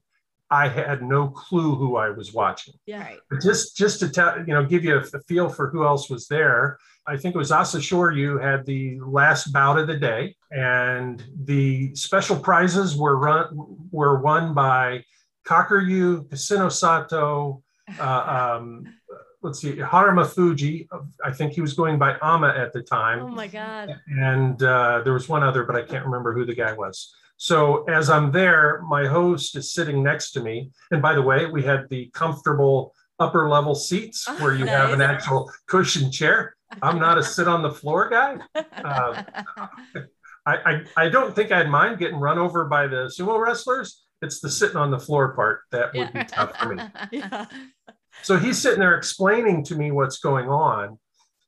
[0.51, 2.75] I had no clue who I was watching.
[2.87, 3.03] yeah.
[3.05, 3.19] Right.
[3.31, 6.11] But just just to tell you know, give you a, a feel for who else
[6.11, 6.79] was there.
[7.07, 12.37] I think it was Asashoryu had the last bout of the day, and the special
[12.39, 13.49] prizes were run
[13.91, 15.05] were won by
[15.47, 17.63] Kakuryu, Kisenosato,
[17.99, 18.85] uh, um,
[19.43, 20.87] let's see, Harumafuji.
[21.25, 24.01] I think he was going by Ama at the time Oh my god.
[24.07, 27.13] and uh, there was one other, but I can't remember who the guy was.
[27.37, 30.71] So as I'm there, my host is sitting next to me.
[30.93, 34.93] And by the way, we had the comfortable upper level seats Oh, where you have
[34.93, 36.55] an actual cushion chair.
[36.81, 38.39] I'm not a sit on the floor guy.
[38.55, 39.23] Uh,
[40.47, 44.03] I, I, I don't think I'd mind getting run over by the sumo wrestlers.
[44.23, 46.83] It's the sitting on the floor part that would be tough for me.
[47.13, 47.47] Yeah.
[48.23, 50.99] So he's sitting there explaining to me what's going on,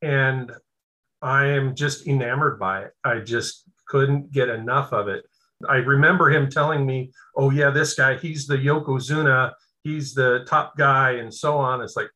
[0.02, 0.50] and
[1.20, 2.92] I am just enamored by it.
[3.04, 5.24] I just couldn't get enough of it.
[5.68, 9.52] I remember him telling me, "Oh yeah, this guy, he's the Yokozuna,
[9.84, 12.10] he's the top guy, and so on." It's like,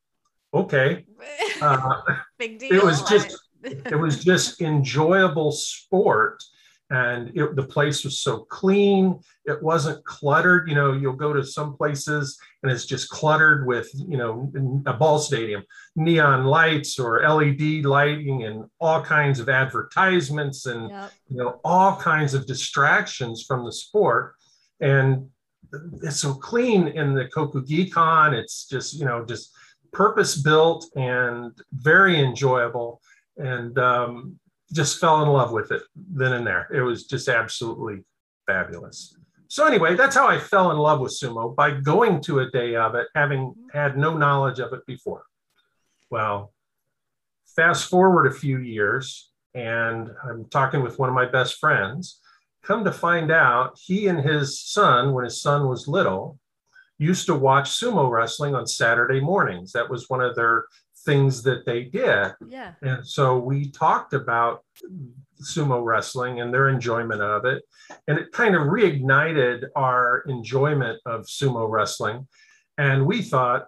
[0.54, 1.04] okay,
[1.62, 2.00] uh,
[2.38, 2.74] Big deal.
[2.74, 3.98] it was just it.
[3.98, 6.42] was just enjoyable sport
[6.90, 9.20] and it, the place was so clean.
[9.44, 10.68] It wasn't cluttered.
[10.68, 14.50] You know you'll go to some places and it's just cluttered with you know
[14.86, 15.62] a ball stadium
[15.96, 21.12] neon lights or led lighting and all kinds of advertisements and Yep.
[21.28, 24.34] you know all kinds of distractions from the sport.
[24.80, 25.28] And
[26.02, 29.54] it's so clean in the kokugikan it's just you know just
[29.92, 33.00] purpose built and very enjoyable
[33.36, 34.38] and um,
[34.72, 36.68] just fell in love with it then and there.
[36.72, 38.04] It was just absolutely
[38.46, 39.16] fabulous.
[39.50, 42.76] So anyway that's how i fell in love with sumo by going to a day
[42.76, 45.24] of it having had no knowledge of it before.
[46.10, 46.52] Well
[47.58, 52.20] Fast forward a few years, and I'm talking with one of my best friends.
[52.62, 56.38] Come to find out, he and his son, when his son was little,
[56.98, 59.72] used to watch sumo wrestling on Saturday mornings.
[59.72, 60.66] That was one of their
[61.04, 62.32] things that they did.
[62.46, 62.72] Yeah.
[62.82, 64.64] And so we talked about
[65.40, 67.62] sumo wrestling and their enjoyment of it.
[68.08, 72.26] And it kind of reignited our enjoyment of sumo wrestling.
[72.76, 73.66] And we thought,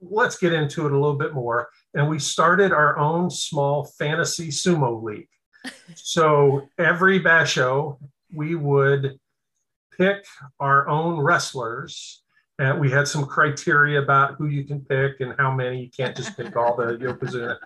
[0.00, 1.68] let's get into it a little bit more.
[1.94, 5.28] And we started our own small fantasy sumo league.
[5.96, 7.98] so every basho,
[8.32, 9.18] we would
[9.98, 10.24] pick
[10.60, 12.22] our own wrestlers
[12.58, 15.82] and we had some criteria about who you can pick and how many.
[15.82, 17.56] You can't just pick all the yokozuna.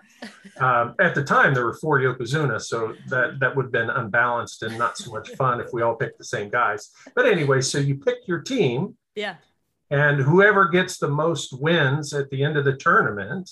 [0.61, 4.61] Um, at the time, there were four yokozuna, so that that would have been unbalanced
[4.63, 6.91] and not so much fun if we all picked the same guys.
[7.15, 9.35] But anyway, so you pick your team, Yeah.
[9.89, 13.49] and whoever gets the most wins at the end of the tournament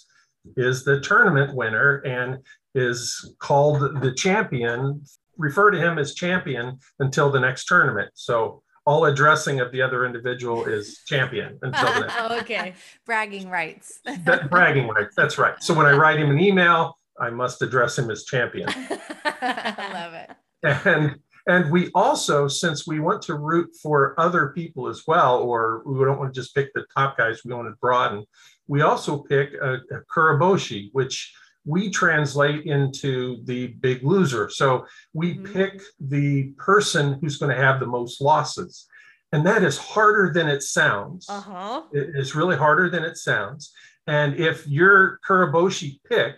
[0.57, 2.39] is the tournament winner and
[2.75, 5.03] is called the champion.
[5.37, 8.11] Refer to him as champion until the next tournament.
[8.13, 12.11] So all addressing of the other individual is champion until then.
[12.17, 12.73] Oh, okay.
[13.05, 13.99] Bragging rights.
[14.25, 15.15] that bragging rights.
[15.15, 15.55] That's right.
[15.61, 18.69] So when I write him an email, I must address him as champion.
[19.25, 20.85] I love it.
[20.85, 21.15] And
[21.47, 26.03] and we also, since we want to root for other people as well, or we
[26.05, 28.25] don't want to just pick the top guys, we want to broaden.
[28.67, 31.33] We also pick a, a kuraboshi, which
[31.65, 34.49] we translate into the big loser.
[34.49, 35.53] So we Mhm.
[35.53, 38.87] pick the person who's going to have the most losses.
[39.31, 41.29] And that is harder than it sounds.
[41.29, 41.81] Uh huh.
[41.93, 43.71] It is really harder than it sounds.
[44.07, 46.35] And if your Kuraboshi pick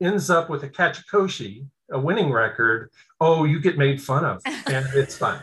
[0.00, 4.86] ends up with a Kachikoshi, a winning record, oh, you get made fun of, and
[4.94, 5.40] it's fun.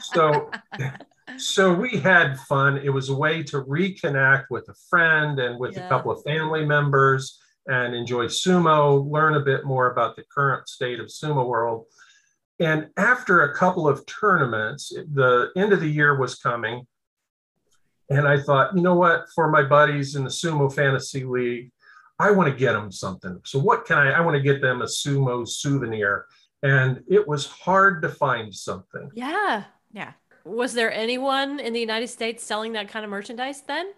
[0.00, 0.50] So,
[1.36, 2.78] so we had fun.
[2.78, 5.86] It was a way to reconnect with a friend and with Yeah.
[5.86, 10.68] a couple of family members and enjoy sumo, learn a bit more about the current
[10.68, 11.86] state of sumo world.
[12.60, 16.86] And after a couple of tournaments, the end of the year was coming.
[18.10, 21.72] And I thought, you know what, for my buddies in the Sumo Fantasy League,
[22.18, 23.40] I want to get them something.
[23.44, 24.12] So, what can I?
[24.12, 26.26] I want to get them a sumo souvenir.
[26.62, 29.10] And it was hard to find something.
[29.14, 29.64] Yeah.
[29.92, 30.12] Yeah.
[30.44, 33.92] Was there anyone in the United States selling that kind of merchandise then?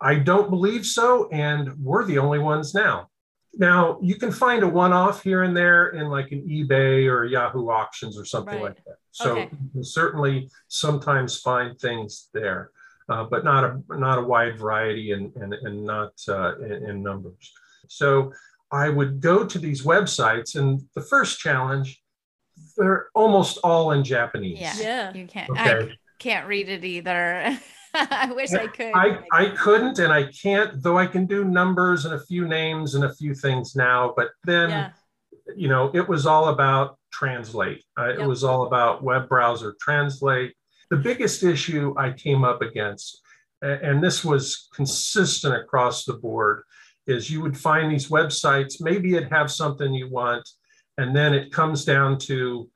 [0.00, 1.28] I don't believe so.
[1.30, 3.08] And we're the only ones now.
[3.54, 7.24] Now, you can find a one off here and there in like an eBay or
[7.24, 8.62] Yahoo auctions or something Right.
[8.62, 8.96] like that.
[9.10, 9.48] So, Okay.
[9.50, 12.70] you can certainly sometimes find things there.
[13.10, 17.02] Uh, but not a not a wide variety and and, and not uh, in, in
[17.02, 17.50] numbers.
[17.88, 18.30] So
[18.70, 22.02] I would go to these websites, and the first challenge,
[22.76, 24.60] they're almost all in Japanese.
[24.60, 24.74] Yeah.
[24.78, 25.14] Yeah.
[25.14, 25.48] You can't.
[25.48, 25.90] Okay.
[25.90, 27.58] I can't read it either.
[28.10, 28.92] I wish I could.
[28.94, 32.94] I, I couldn't and I can't, though I can do numbers and a few names
[32.94, 34.14] and a few things now.
[34.16, 34.90] But then, Yeah.
[35.56, 37.84] you know, it was all about translate.
[37.98, 40.54] Uh, It was all about web browser translate.
[40.90, 43.20] The biggest issue I came up against,
[43.62, 46.62] and this was consistent across the board,
[47.06, 50.48] is you would find these websites, maybe it'd have something you want,
[50.98, 52.70] and then it comes down to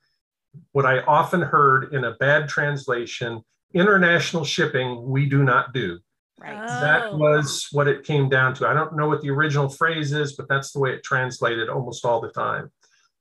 [0.72, 3.42] what I often heard in a bad translation
[3.74, 5.98] international shipping, we do not do.
[6.40, 6.66] right.
[6.66, 7.16] That Oh.
[7.18, 8.66] was what it came down to.
[8.66, 12.04] I don't know what the original phrase is, but that's the way it translated almost
[12.04, 12.72] all the time.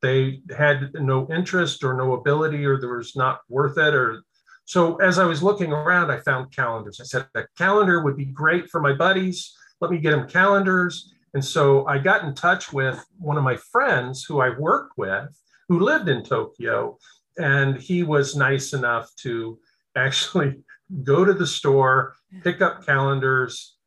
[0.02, 3.94] They had no interest or no ability, or there was not worth it.
[3.94, 4.24] Or
[4.66, 7.00] so as I was looking around, I found calendars.
[7.00, 9.56] I said, a calendar would be great for my buddies.
[9.82, 11.14] Let me get them calendars.
[11.36, 15.30] And so I got in touch with one of my friends who I worked with
[15.70, 16.98] who lived in Tokyo.
[17.38, 19.60] And he was nice enough to
[19.96, 20.64] actually
[21.04, 23.78] go to the store, pick up calendars,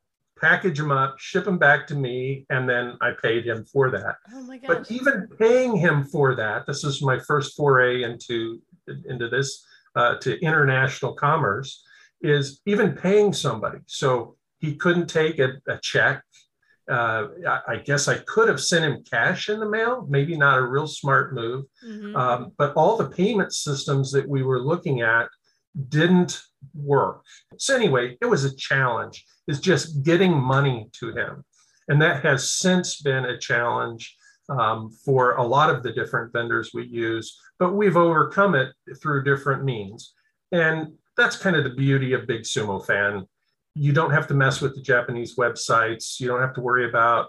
[0.40, 4.16] package them up, ship them back to me, and then I paid him for that.
[4.32, 4.68] Oh my gosh.
[4.68, 8.60] But even paying him for that, this is my first foray into
[9.06, 9.64] into this
[9.96, 11.82] uh, to international commerce,
[12.20, 13.78] is even paying somebody.
[13.86, 16.22] So he couldn't take a, a check.
[16.90, 20.06] Uh, I, I guess I could have sent him cash in the mail.
[20.10, 21.64] Maybe not a real smart move.
[21.86, 22.14] Mhm.
[22.14, 25.28] Um, but all the payment systems that we were looking at
[25.88, 26.42] didn't
[26.74, 27.24] work.
[27.58, 29.24] So anyway, it was a challenge.
[29.46, 31.44] Is just getting money to him,
[31.88, 34.16] and that has since been a challenge
[34.48, 37.38] um, for a lot of the different vendors we use.
[37.58, 40.14] But we've overcome it through different means,
[40.50, 43.26] and that's kind of the beauty of Big Sumo Fan.
[43.74, 46.18] You don't have to mess with the Japanese websites.
[46.18, 47.28] You don't have to worry about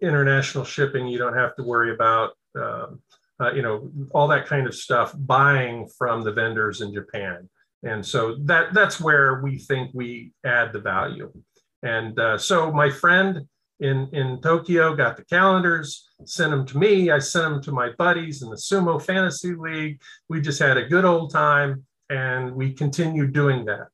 [0.00, 1.06] international shipping.
[1.06, 3.02] You don't have to worry about um,
[3.40, 7.48] uh, you know all that kind of stuff buying from the vendors in japan
[7.86, 11.32] and so that that's where we think we add the value
[11.82, 13.46] and uh, so my friend
[13.80, 17.10] in, in Tokyo, got the calendars, sent them to me.
[17.10, 20.00] I sent them to my buddies in the Sumo Fantasy League.
[20.28, 23.88] We just had a good old time and we continued doing that.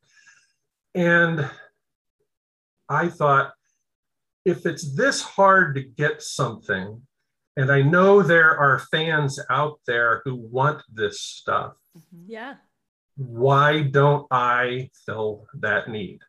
[0.95, 1.49] And
[2.89, 3.53] I thought,
[4.45, 7.01] if it's this hard to get something,
[7.57, 11.75] and I know there are fans out there who want this stuff,
[12.27, 12.55] Yeah.
[13.17, 16.21] Why don't I fill that need?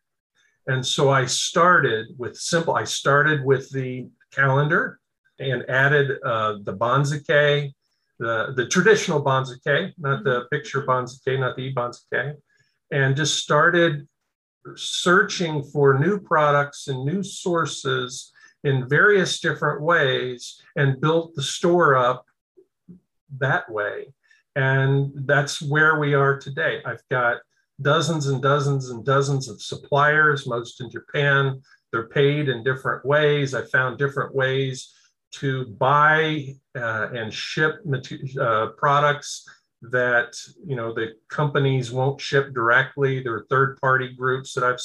[0.67, 4.99] And so I started with simple, I started with the calendar
[5.39, 7.73] and added uh, the Banzuke,
[8.19, 12.35] the, the traditional Banzuke, not the picture Banzuke, not the e-Banzuke,
[12.91, 14.07] and just started
[14.75, 18.31] searching for new products and new sources
[18.63, 22.25] in various different ways and built the store up
[23.39, 24.13] that way.
[24.55, 26.81] And that's where we are today.
[26.85, 27.37] I've got
[27.81, 31.61] dozens and dozens and dozens of suppliers, most in Japan.
[31.91, 33.53] They're paid in different ways.
[33.53, 34.93] I found different ways
[35.33, 37.75] to buy uh, and ship
[38.39, 39.47] uh, products
[39.81, 40.33] that
[40.65, 43.21] you know the companies won't ship directly.
[43.21, 44.79] There are third-party groups that I've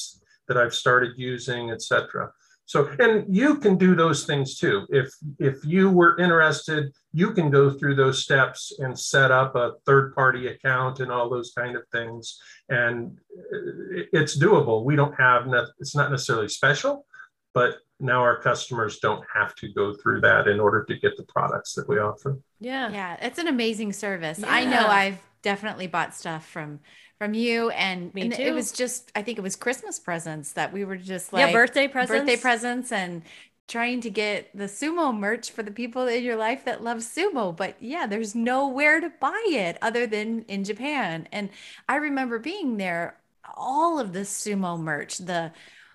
[0.49, 2.33] that I've started using, etc.
[2.69, 4.87] So, and you can do those things too.
[4.91, 5.09] If
[5.39, 10.49] if you were interested, you can go through those steps and set up a third-party
[10.49, 12.39] account and all those kind of things.
[12.69, 13.17] And
[13.55, 14.85] uh, it's doable.
[14.85, 15.49] We don't have
[15.79, 17.07] it's not necessarily special,
[17.55, 21.25] but now our customers don't have to go through that in order to get the
[21.25, 22.39] products that we offer.
[22.61, 22.93] Yeah.
[22.93, 24.45] Yeah, it's an amazing service.
[24.47, 26.81] I know I've definitely bought stuff from
[27.19, 28.43] from you and, Me and too.
[28.43, 31.53] it was just I think it was Christmas presents that we were just like yeah.
[31.53, 32.21] Birthday presents.
[32.21, 33.23] birthday presents and
[33.67, 37.55] trying to get the sumo merch for the people in your life that love sumo
[37.55, 41.51] but yeah there's nowhere to buy it other than in Japan and
[41.89, 43.19] I remember being there
[43.57, 45.53] all of the sumo merch the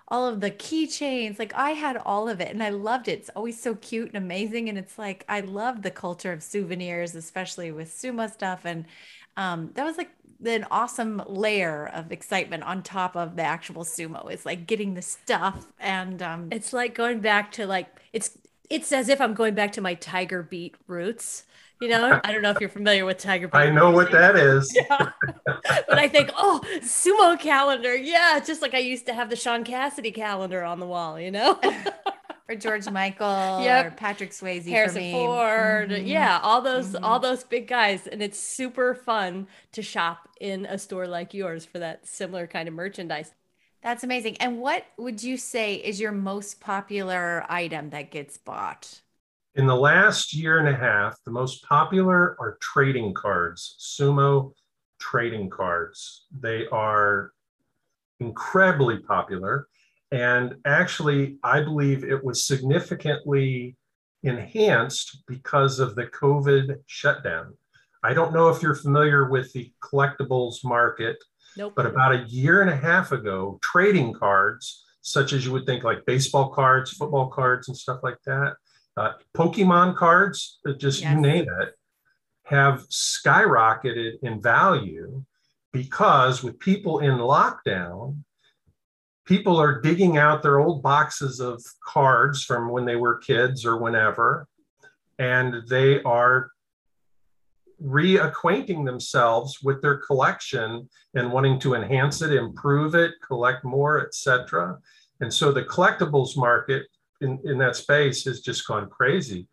[0.08, 3.30] all of the keychains like I had all of it and I loved it it's
[3.30, 7.72] always so cute and amazing and it's like I love the culture of souvenirs especially
[7.72, 8.84] with sumo stuff and
[9.36, 10.10] um that was like
[10.44, 15.02] an awesome layer of excitement on top of the actual sumo it's like getting the
[15.02, 18.36] stuff and um It's like going back to like it's
[18.70, 21.44] it's as if I'm going back to my Tiger Beat roots.
[21.80, 23.58] You know, I don't know if you're familiar with Tiger Beat.
[23.58, 24.74] I know what that is.
[24.88, 25.10] Yeah.
[25.86, 27.94] but I think, oh, sumo calendar.
[27.94, 31.30] Yeah, just like I used to have the Shaun Cassidy calendar on the wall, you
[31.30, 31.60] know?
[32.48, 33.26] or George Michael
[33.64, 33.86] Yep.
[33.86, 35.90] or Patrick Swayze for Harrison me Ford.
[35.90, 36.06] Mhm.
[36.06, 37.22] Yeah, all those all Mhm.
[37.22, 38.06] those big guys.
[38.06, 42.68] And it's super fun to shop in a store like yours for that similar kind
[42.68, 43.32] of merchandise.
[43.82, 44.36] That's amazing.
[44.38, 49.00] And what would you say is your most popular item that gets bought?
[49.56, 54.52] In the last year and a half, the most popular are trading cards, sumo
[54.98, 56.26] trading cards.
[56.40, 57.32] They are
[58.20, 59.68] incredibly popular.
[60.10, 63.76] And actually, I believe it was significantly
[64.22, 67.54] enhanced because of the COVID shutdown.
[68.02, 71.16] I don't know if you're familiar with the collectibles market,
[71.56, 71.72] Nope.
[71.76, 75.84] but about a year and a half ago, trading cards, such as you would think
[75.84, 78.54] like baseball cards, football cards, and stuff like that,
[78.96, 81.14] uh, Pokemon cards, uh, just Yes.
[81.14, 81.74] you name it,
[82.44, 85.24] have skyrocketed in value
[85.72, 88.22] because with people in lockdown,
[89.24, 93.78] people are digging out their old boxes of cards from when they were kids or
[93.78, 94.46] whenever,
[95.18, 96.50] and they are
[97.82, 104.78] reacquainting themselves with their collection and wanting to enhance it, improve it, collect more, etc.
[105.20, 106.86] And so the collectibles market
[107.20, 109.48] in, in that space has just gone crazy.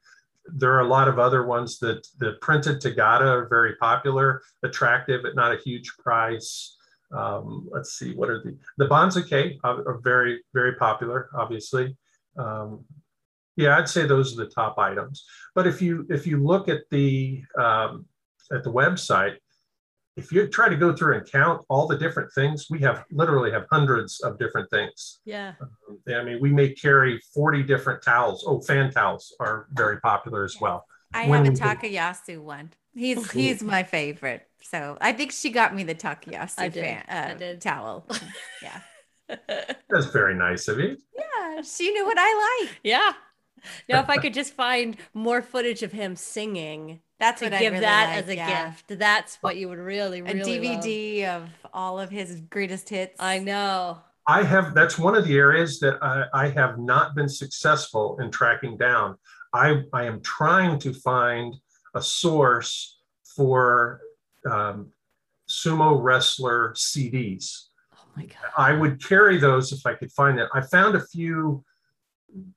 [0.45, 5.25] There are a lot of other ones that the printed Tegata are very popular, attractive
[5.25, 6.77] at not a huge price.
[7.13, 11.95] Um, let's see, what are the the Banzuke are, are very very popular, obviously.
[12.37, 12.85] Um,
[13.57, 15.25] yeah, I'd say those are the top items.
[15.55, 18.05] But if you if you look at the um,
[18.51, 19.35] at the website,
[20.17, 23.51] if you try to go through and count all the different things, we have literally
[23.51, 25.19] have hundreds of different things.
[25.25, 25.53] Yeah.
[26.07, 28.43] I mean, we may carry 40 different towels.
[28.45, 30.85] Oh, fan towels are very popular as well.
[31.13, 32.71] I When have a Takayasu one.
[32.93, 34.47] He's he's my favorite.
[34.61, 36.83] So I think she got me the Takayasu I did.
[36.83, 37.61] fan, I uh, did.
[37.61, 38.05] towel.
[38.61, 38.81] Yeah.
[39.89, 40.97] That's very nice of you.
[41.17, 42.79] Yeah, she knew what I like.
[42.83, 43.13] yeah.
[43.87, 47.59] Now, if I could just find more footage of him singing That's to what I
[47.59, 48.65] give really that like, as a yeah.
[48.69, 50.83] gift, that's what you would really, A really love.
[50.83, 53.15] DVD of all of his greatest hits.
[53.21, 53.99] I know.
[54.27, 58.31] I have, that's one of the areas that I, I have not been successful in
[58.31, 59.15] tracking down.
[59.53, 61.55] I, I am trying to find
[61.95, 62.99] a source
[63.35, 64.01] for
[64.49, 64.91] um,
[65.47, 67.67] sumo wrestler CDs.
[67.95, 68.51] Oh my God.
[68.57, 70.47] I would carry those if I could find them.
[70.53, 71.63] I found a few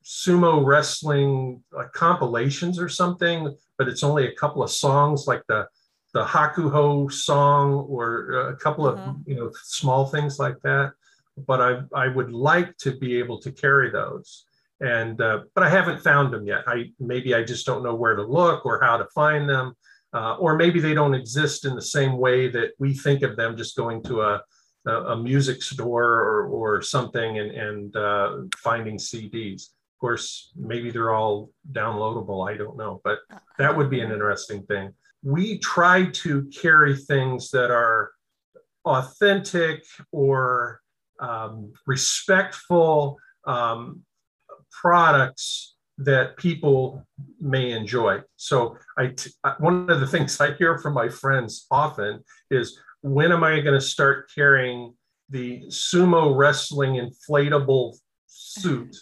[0.05, 5.66] sumo wrestling like compilations or something, but it's only a couple of songs like the
[6.12, 9.14] the Hakuho song or a couple of Uh-huh.
[9.26, 10.93] you know small things like that.
[11.37, 14.45] But I I would like to be able to carry those,
[14.80, 16.62] and uh, but I haven't found them yet.
[16.68, 19.74] I maybe I just don't know where to look or how to find them,
[20.15, 23.57] uh, or maybe they don't exist in the same way that we think of them,
[23.57, 24.43] just going to a
[24.87, 29.62] a, music store or, or something and, and uh, finding CDs.
[29.62, 32.49] Of course, maybe they're all downloadable.
[32.49, 33.21] I don't know, but
[33.59, 34.93] that would be an interesting thing.
[35.23, 38.11] We try to carry things that are
[38.85, 40.81] authentic or
[41.19, 44.03] um, respectful um,
[44.71, 47.07] products that people
[47.40, 48.18] may enjoy.
[48.36, 53.30] So I, t- one of the things I hear from my friends often is, when
[53.32, 54.95] am I going to start carrying
[55.30, 58.97] the sumo wrestling inflatable suit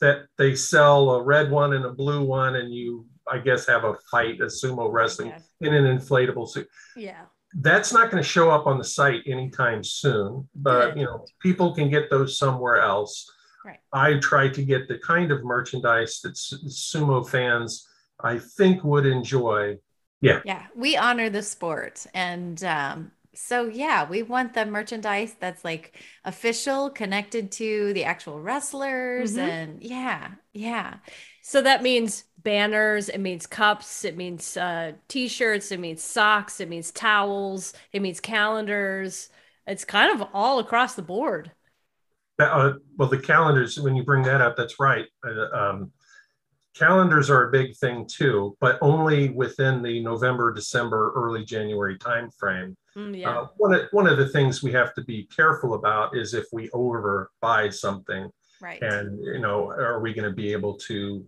[0.00, 3.84] that they sell a red one and a blue one, and you, I guess, have
[3.84, 5.48] a fight, a sumo wrestling Yes.
[5.60, 6.66] in an inflatable suit.
[6.96, 7.26] Yeah.
[7.54, 10.98] That's not going to show up on the site anytime soon, but Good.
[11.00, 13.30] you know, people can get those somewhere else.
[13.64, 13.80] Right.
[13.92, 17.86] I try to get the kind of merchandise that sumo fans,
[18.22, 19.78] I think, would enjoy.
[20.20, 20.66] Yeah, Yeah.
[20.74, 22.06] we honor the sport.
[22.14, 28.40] And um, so, yeah, we want the merchandise that's like official, connected to the actual
[28.40, 29.36] wrestlers.
[29.36, 29.38] Mhm.
[29.38, 30.96] And yeah, yeah.
[31.42, 36.68] So that means banners, it means cups, it means uh, t-shirts, it means socks, it
[36.68, 39.28] means towels, it means calendars.
[39.66, 41.52] It's kind of all across the board.
[42.38, 45.06] Uh, well, the calendars, when you bring that up, that's right.
[45.24, 45.92] Uh, um,
[46.74, 52.74] calendars are a big thing too, but only within the November, December, early January timeframe.
[52.96, 53.30] Mm, yeah.
[53.30, 56.46] Uh, one, of, one of the things we have to be careful about is if
[56.52, 58.30] we overbuy something
[58.60, 58.80] Right.
[58.80, 61.26] and you know are we going to be able to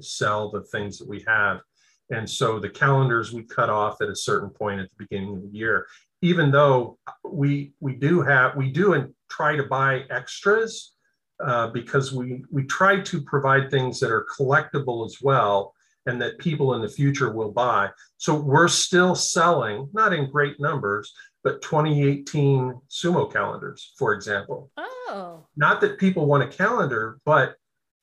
[0.00, 1.60] sell the things that we have
[2.08, 5.42] and so the calendars we cut off at a certain point at the beginning of
[5.42, 5.86] the year
[6.22, 10.94] even though we we do have we do and try to buy extras
[11.42, 15.74] uh, because we we try to provide things that are collectible as well
[16.06, 20.58] and that people in the future will buy so we're still selling not in great
[20.60, 21.12] numbers
[21.42, 24.70] but 2018 sumo calendars for example
[25.10, 25.46] oh.
[25.56, 27.56] not that people want a calendar, but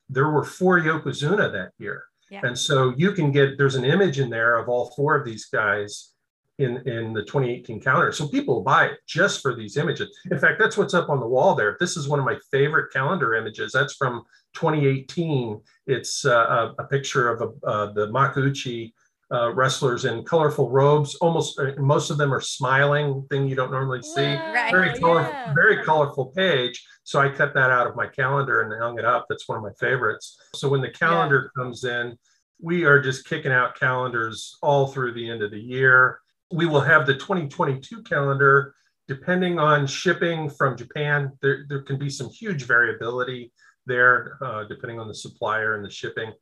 [0.09, 2.03] there were four Yokozuna that year.
[2.30, 2.41] Yeah.
[2.43, 5.45] And so you can get, there's an image in there of all four of these
[5.45, 6.13] guys
[6.60, 8.12] in, in the 2018 calendar.
[8.12, 10.16] So people buy it just for these images.
[10.32, 11.78] In fact, that's what's up on the wall there.
[11.80, 13.72] This is one of my favorite calendar images.
[13.72, 14.24] That's from
[14.55, 15.62] 2018.
[15.88, 18.93] It's uh, a, a picture of a, uh, the Makuuchi
[19.32, 21.16] uh, wrestlers in colorful robes.
[21.16, 24.72] Almost uh, most of them are smiling, thing you don't normally see Right.
[24.72, 25.53] very Wow, colorful, yeah.
[25.53, 26.86] very colorful page.
[27.03, 29.26] So I cut that out of my calendar and hung it up.
[29.30, 30.39] That's one of my favorites.
[30.55, 32.18] So when the calendar comes in,
[32.62, 36.20] we are just kicking out calendars all through the end of the year.
[36.51, 38.73] We will have the 2022 calendar,
[39.07, 41.31] depending on shipping from Japan.
[41.41, 43.51] There, there can be some huge variability
[43.85, 46.33] there, uh, depending on the supplier and the shipping.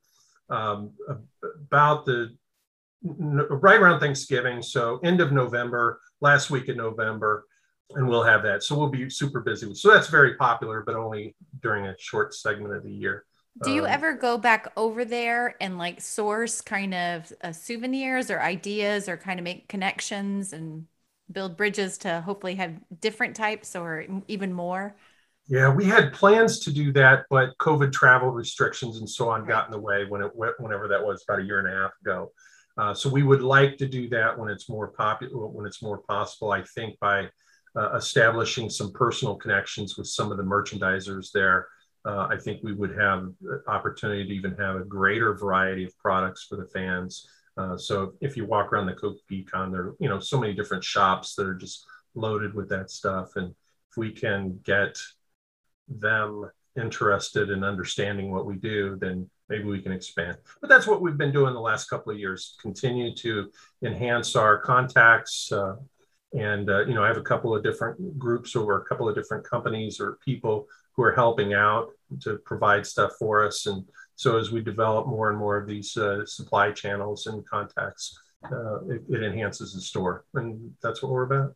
[0.49, 0.91] Um,
[1.43, 2.35] about the
[3.03, 7.45] right around Thanksgiving, so end of November, last week in November,
[7.91, 8.63] and we'll have that.
[8.63, 9.73] So we'll be super busy.
[9.75, 13.25] So that's very popular, but only during a short segment of the year.
[13.61, 18.29] Do you Um, ever go back over there and like source kind of uh, souvenirs
[18.29, 20.87] or ideas or kind of make connections and
[21.31, 24.95] build bridges to hopefully have different types or even more?
[25.47, 29.45] Yeah, we had plans to do that, but COVID travel restrictions and so on Right.
[29.45, 31.71] got in the way when it went, whenever that was about a year and a
[31.81, 32.31] half ago.
[32.77, 35.99] Uh, so we would like to do that when it's more popular, when it's more
[35.99, 36.51] possible.
[36.51, 37.29] I think by
[37.75, 41.67] uh, establishing some personal connections with some of the merchandisers there,
[42.05, 45.97] uh, I think we would have the opportunity to even have a greater variety of
[45.97, 47.27] products for the fans.
[47.57, 49.17] Uh, so if you walk around the Coke
[49.51, 52.91] Con, there are you know so many different shops that are just loaded with that
[52.91, 53.49] stuff, and
[53.89, 54.97] if we can get
[55.87, 60.37] them interested in understanding what we do, then maybe we can expand.
[60.59, 62.55] But that's what we've been doing the last couple of years.
[62.61, 63.49] Continue to
[63.83, 65.75] enhance our contacts, uh,
[66.33, 69.15] and uh, you know, I have a couple of different groups or a couple of
[69.15, 71.89] different companies or people who are helping out
[72.21, 73.65] to provide stuff for us.
[73.65, 73.83] And
[74.15, 78.17] so as we develop more and more of these uh, supply channels and contacts,
[78.51, 81.55] uh, it, it enhances the store, and that's what we're about.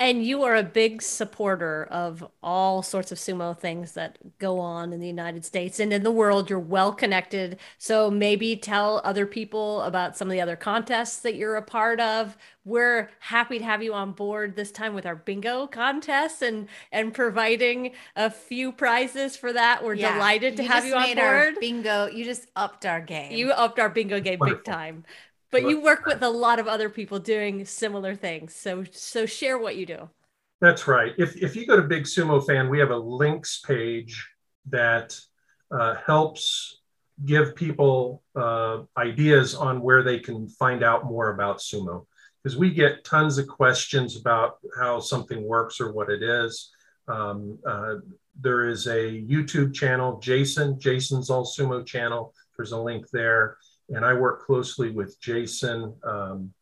[0.00, 4.94] And you are a big supporter of all sorts of sumo things that go on
[4.94, 6.48] in the United States and in the world.
[6.48, 7.58] You're well connected.
[7.76, 12.00] So maybe tell other people about some of the other contests that you're a part
[12.00, 12.38] of.
[12.64, 17.12] We're happy to have you on board this time with our bingo contest and and
[17.12, 19.84] providing a few prizes for that.
[19.84, 21.60] We're Yeah, delighted to have just you on made our board.
[21.60, 22.06] bingo.
[22.06, 23.32] You just upped our game.
[23.32, 25.04] You upped our bingo game big time.
[25.50, 28.54] But you work with a lot of other people doing similar things.
[28.54, 30.08] So so share what you do.
[30.60, 31.12] That's right.
[31.16, 34.28] If, if you go to Big Sumo Fan, we have a links page
[34.68, 35.18] that
[35.70, 36.80] uh, helps
[37.24, 42.06] give people uh, ideas on where they can find out more about sumo.
[42.42, 46.70] Because we get tons of questions about how something works or what it is.
[47.08, 47.96] Um, uh,
[48.40, 52.34] there is a YouTube channel, Jason, Jason's All Sumo channel.
[52.56, 53.58] There's a link there.
[53.90, 55.94] And I work closely with Jason.
[56.04, 56.52] Um,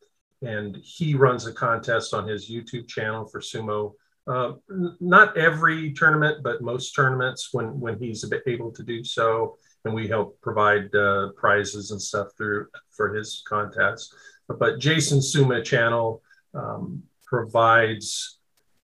[0.42, 3.92] and he runs a contest on his YouTube channel for sumo.
[4.26, 4.52] Uh,
[5.00, 10.06] not every tournament, but most tournaments when when he's able to do so, and we
[10.06, 14.14] help provide uh, prizes and stuff through for his contests.
[14.46, 16.22] But Jason Suma channel
[16.52, 18.38] um, provides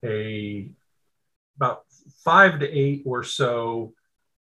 [0.04, 0.72] a
[1.56, 1.84] about
[2.24, 3.94] five to eight or so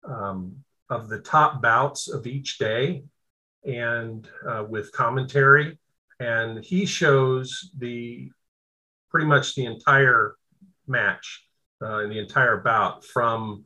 [0.04, 3.04] um, of the top bouts of each day,
[3.66, 5.78] and uh, with commentary
[6.20, 8.30] and he shows the
[9.10, 10.36] pretty much the entire
[10.88, 11.46] match
[11.82, 13.66] uh, and the entire bout from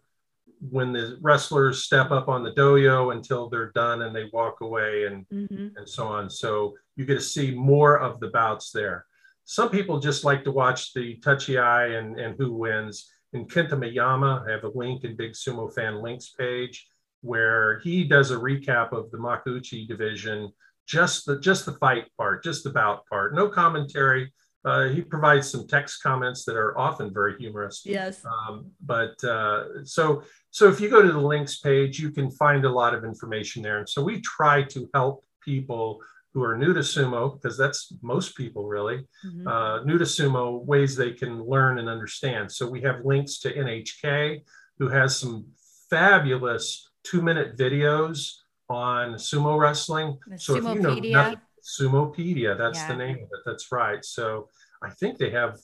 [0.69, 5.05] when the wrestlers step up on the dohyo until they're done and they walk away
[5.05, 5.77] and Mm-hmm.
[5.77, 6.29] and so on.
[6.29, 9.05] So you get to see more of the bouts there.
[9.45, 13.09] Some people just like to watch the tachiai and, and who wins.
[13.33, 16.87] In Kintamayama, I have a link in Big Sumo Fan Links page
[17.21, 20.51] where he does a recap of the Makuuchi division,
[20.87, 24.31] just the just the fight part, just the bout part, no commentary.
[24.65, 27.81] Uh, he provides some text comments that are often very humorous.
[27.85, 28.25] Yes.
[28.25, 32.65] Um, but uh, so so if you go to the links page, you can find
[32.65, 33.77] a lot of information there.
[33.79, 36.01] And so we try to help people
[36.33, 39.47] who are new to sumo, because that's most people really, Mhm.
[39.47, 42.51] uh, new to sumo, ways they can learn and understand.
[42.51, 44.43] So we have links to NHK,
[44.77, 45.47] who has some
[45.89, 48.35] fabulous two minute videos
[48.69, 50.17] on sumo wrestling.
[50.27, 51.11] The so if you know Sumopedia.
[51.11, 52.87] nothing- Sumopedia, that's Yeah.
[52.87, 53.41] the name of it.
[53.45, 54.03] That's right.
[54.03, 54.49] So
[54.81, 55.59] I think they have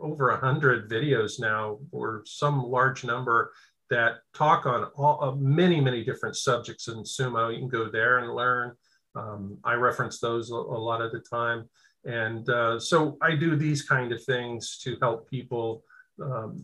[0.00, 3.52] over a hundred videos now, or some large number
[3.90, 7.52] that talk on all uh, many, many different subjects in sumo.
[7.52, 8.76] You can go there and learn.
[9.14, 11.68] Um, I reference those a, a lot of the time,
[12.04, 15.82] and uh, so I do these kind of things to help people
[16.22, 16.62] um,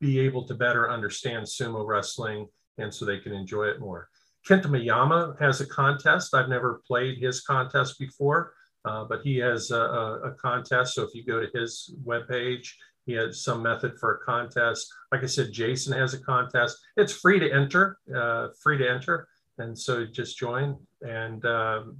[0.00, 2.46] be able to better understand sumo wrestling,
[2.78, 4.08] and so they can enjoy it more.
[4.48, 6.34] Kintamayama has a contest.
[6.34, 8.52] I've never played his contest before,
[8.84, 10.94] uh, but he has a, a, a contest.
[10.94, 12.68] So if you go to his webpage,
[13.06, 14.92] he has some method for a contest.
[15.12, 16.78] Like I said, Jason has a contest.
[16.96, 20.76] It's free to enter, uh, free to enter, and so just join.
[21.02, 21.96] And um,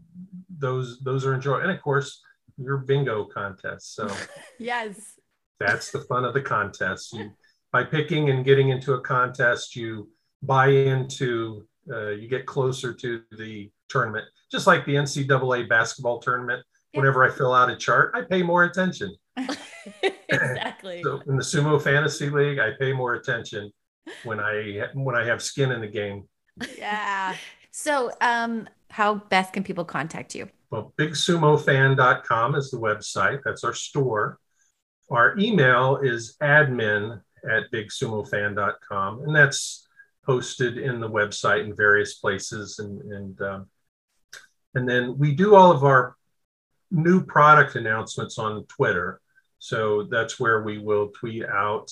[0.58, 1.60] those those are enjoy.
[1.60, 2.22] And of course,
[2.58, 3.94] your bingo contest.
[3.94, 4.08] So
[4.58, 5.14] Yes.
[5.60, 7.12] that's the fun of the contest.
[7.12, 7.30] You
[7.72, 10.08] by picking and getting into a contest, you
[10.42, 14.26] buy into, uh, you get closer to the tournament.
[14.50, 16.64] Just like the NCAA basketball tournament.
[16.92, 17.00] Yeah.
[17.00, 19.14] Whenever I fill out a chart, I pay more attention.
[20.28, 21.02] exactly.
[21.02, 23.70] So in the Sumo Fantasy League, I pay more attention
[24.24, 26.24] when I when I have skin in the game.
[26.78, 27.34] Yeah.
[27.70, 30.48] So, um, how best can people contact you?
[30.70, 33.40] Well, bigsumofan.com is the website.
[33.44, 34.38] That's our store.
[35.10, 39.85] Our email is admin at bigsumofan.com, and that's
[40.26, 42.78] posted in the website in various places.
[42.78, 43.66] And and um,
[44.74, 46.16] and then we do all of our
[46.90, 49.20] new product announcements on Twitter.
[49.58, 51.90] So that's where we will tweet out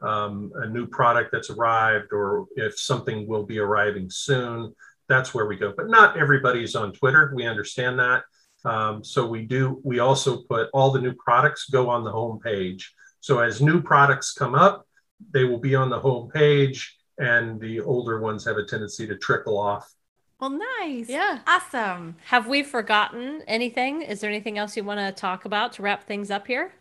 [0.00, 4.74] um, a new product that's arrived, or if something will be arriving soon.
[5.08, 5.72] That's where we go.
[5.76, 7.32] But not everybody's on Twitter.
[7.34, 8.24] We understand that.
[8.64, 9.80] Um, so we do.
[9.84, 12.92] We also put all the new products go on the home page.
[13.20, 14.86] So as new products come up,
[15.30, 19.16] they will be on the home page, and the older ones have a tendency to
[19.16, 19.92] trickle off.
[20.40, 21.08] Well, nice.
[21.08, 21.38] Yeah.
[21.46, 22.16] Awesome.
[22.24, 24.02] Have we forgotten anything?
[24.02, 26.72] Is there anything else you want to talk about to wrap things up here?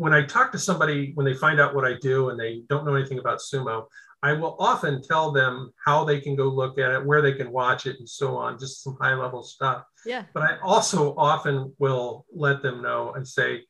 [0.00, 2.86] when I talk to somebody, when they find out what I do and they don't
[2.86, 3.84] know anything about sumo,
[4.22, 7.52] I will often tell them how they can go look at it, where they can
[7.52, 9.84] watch it, and so on, just some high level stuff.
[10.06, 10.24] Yeah.
[10.32, 13.64] But I also often will let them know and say,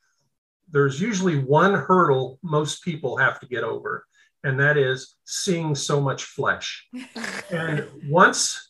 [0.71, 4.07] there's usually one hurdle most people have to get over,
[4.45, 6.89] and that is seeing so much flesh.
[7.51, 8.69] and once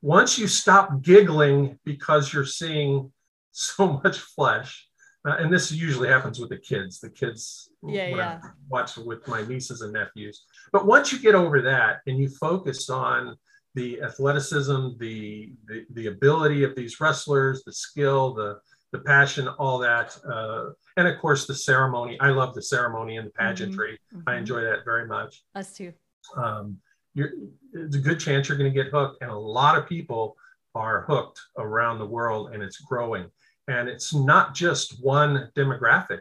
[0.00, 3.12] once you stop giggling because you're seeing
[3.50, 4.88] so much flesh,
[5.26, 7.00] uh, and this usually happens with the kids.
[7.00, 8.40] The kids, Yeah, I yeah.
[8.68, 10.44] watch with my nieces and nephews.
[10.72, 13.36] But once you get over that and you focus on
[13.74, 18.60] the athleticism, the the, the ability of these wrestlers, the skill, the
[18.92, 22.18] the passion, all that, uh, and of course the ceremony.
[22.20, 23.98] I love the ceremony and the pageantry.
[24.26, 24.38] I Mhm.
[24.38, 25.44] enjoy that very much.
[25.54, 25.92] Us too.
[26.36, 26.78] Um,
[27.14, 27.30] you're,
[27.72, 30.36] it's a good chance you're going to get hooked, and a lot of people
[30.74, 33.30] are hooked around the world, and it's growing.
[33.66, 36.20] And it's not just one demographic.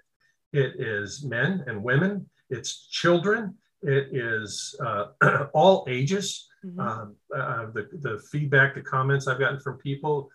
[0.54, 2.30] It is men and women.
[2.50, 3.58] It's children.
[3.82, 5.08] It is uh,
[5.54, 6.48] all ages.
[6.66, 6.80] Mhm.
[6.80, 10.30] Um, uh, the, the feedback, the comments I've gotten from people,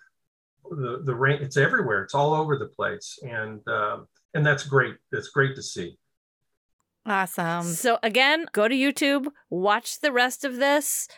[0.71, 2.03] the the rank, it's everywhere.
[2.05, 4.97] It's all over the place, and um and that's great.
[5.11, 5.99] That's great to see.
[7.05, 7.65] Awesome.
[7.65, 11.09] so again, go to YouTube, watch the rest of this.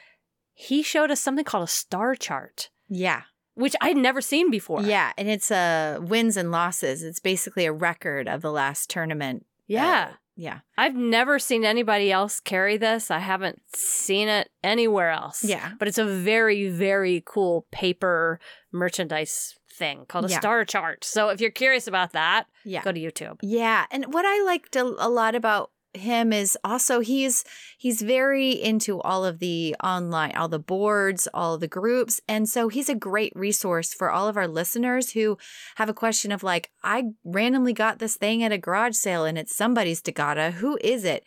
[0.55, 3.22] He showed us something called a star chart, Yeah.
[3.55, 4.82] which I'd never seen before.
[4.82, 5.12] Yeah.
[5.18, 7.03] And it's uh, wins and losses.
[7.03, 9.45] It's basically a record of the last tournament.
[9.66, 10.11] Yeah.
[10.11, 10.59] Uh, yeah.
[10.78, 13.11] I've never seen anybody else carry this.
[13.11, 15.45] I haven't seen it anywhere else.
[15.45, 15.72] Yeah.
[15.78, 18.41] But it's a very, very cool paper
[18.72, 20.39] merchandise thing called a Yeah.
[20.39, 21.05] star chart.
[21.05, 22.82] So if you're curious about that, Yeah.
[22.82, 23.39] go to YouTube.
[23.43, 27.45] Yeah, and what I liked a, a lot about him is also he's
[27.78, 32.68] he's very into all of the online all the boards all the groups and so
[32.68, 35.38] he's a great resource for all of our listeners who
[35.76, 39.38] have a question of like i randomly got this thing at a garage sale and
[39.38, 40.53] it's somebody's Tegata.
[40.53, 41.24] who is it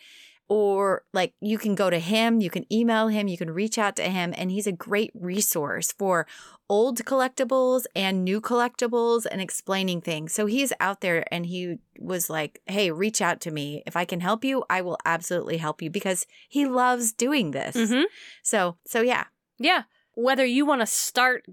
[0.49, 3.95] or like you can go to him you can email him you can reach out
[3.95, 6.25] to him and he's a great resource for
[6.69, 10.33] old collectibles and new collectibles and explaining things.
[10.33, 13.83] So he's out there and he was like, Hey, reach out to me.
[13.85, 17.75] If I can help you, I will absolutely help you because he loves doing this.
[17.75, 18.03] hmm
[18.43, 19.25] So, so yeah.
[19.59, 19.83] Yeah.
[20.15, 21.45] Whether you want to start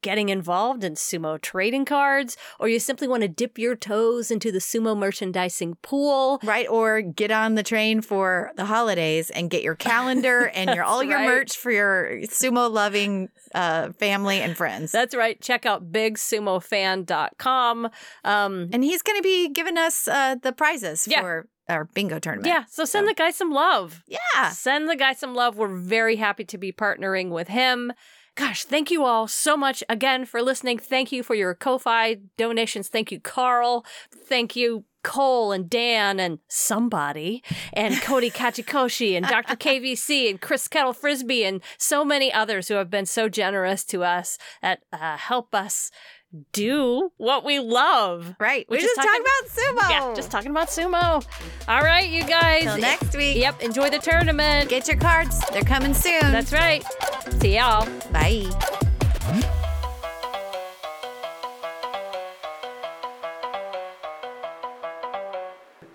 [0.00, 4.52] getting involved in sumo trading cards or you simply want to dip your toes into
[4.52, 6.68] the sumo merchandising pool, Right.
[6.68, 11.02] Or get on the train for the holidays and get your calendar and your all
[11.02, 11.26] your right.
[11.26, 14.92] merch for your sumo loving uh, family and friends.
[14.92, 15.40] that's right.
[15.40, 17.88] Check out bigsumofan.com.
[18.24, 21.20] Um, and he's going to be giving us uh, the prizes Yeah.
[21.20, 22.46] for our bingo tournament.
[22.48, 24.02] yeah, so send So- the guy some love.
[24.06, 24.50] Yeah.
[24.50, 25.56] Send the guy some love.
[25.56, 27.92] We're very happy to be partnering with him.
[28.34, 30.78] Gosh, thank you all so much again for listening.
[30.78, 32.88] Thank you for your Ko-Fi donations.
[32.88, 33.84] Thank you, Carl.
[34.10, 39.56] Thank you, Cole and Dan and somebody and Cody Kachikoshi and Dr.
[39.56, 44.04] KVC and Chris Kettle Frisbee and so many others who have been so generous to
[44.04, 45.90] us that uh, help us
[46.52, 48.34] do what we love.
[48.40, 48.66] Right.
[48.68, 49.90] We're We're just just talking about sumo.
[49.90, 51.26] Yeah, just talking about sumo.
[51.68, 52.64] All right, you guys.
[52.64, 53.36] Till next week.
[53.36, 54.68] Yep, enjoy the tournament.
[54.68, 55.40] Get your cards.
[55.52, 56.20] They're coming soon.
[56.20, 56.84] That's right.
[57.40, 57.86] See y'all.
[58.12, 58.48] Bye.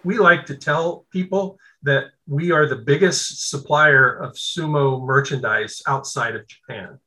[0.07, 6.33] we like to tell people that we are the biggest supplier of sumo merchandise outside
[6.33, 6.97] of Japan.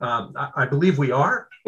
[0.00, 1.48] Um, I, I believe we are.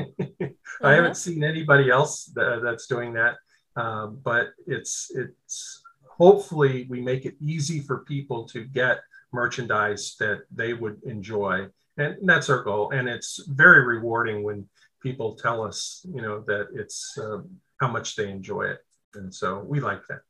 [0.83, 3.37] I haven't seen anybody else tha- that's doing that,
[3.76, 9.01] um, but it's it's hopefully we make it easy for people to get
[9.33, 11.66] merchandise that they would enjoy,
[11.97, 12.91] and that's our goal.
[12.93, 14.68] And it's very rewarding when
[15.03, 17.49] people tell us, you know, that it's um,
[17.81, 18.78] how much they enjoy it,
[19.14, 20.20] and so we like that.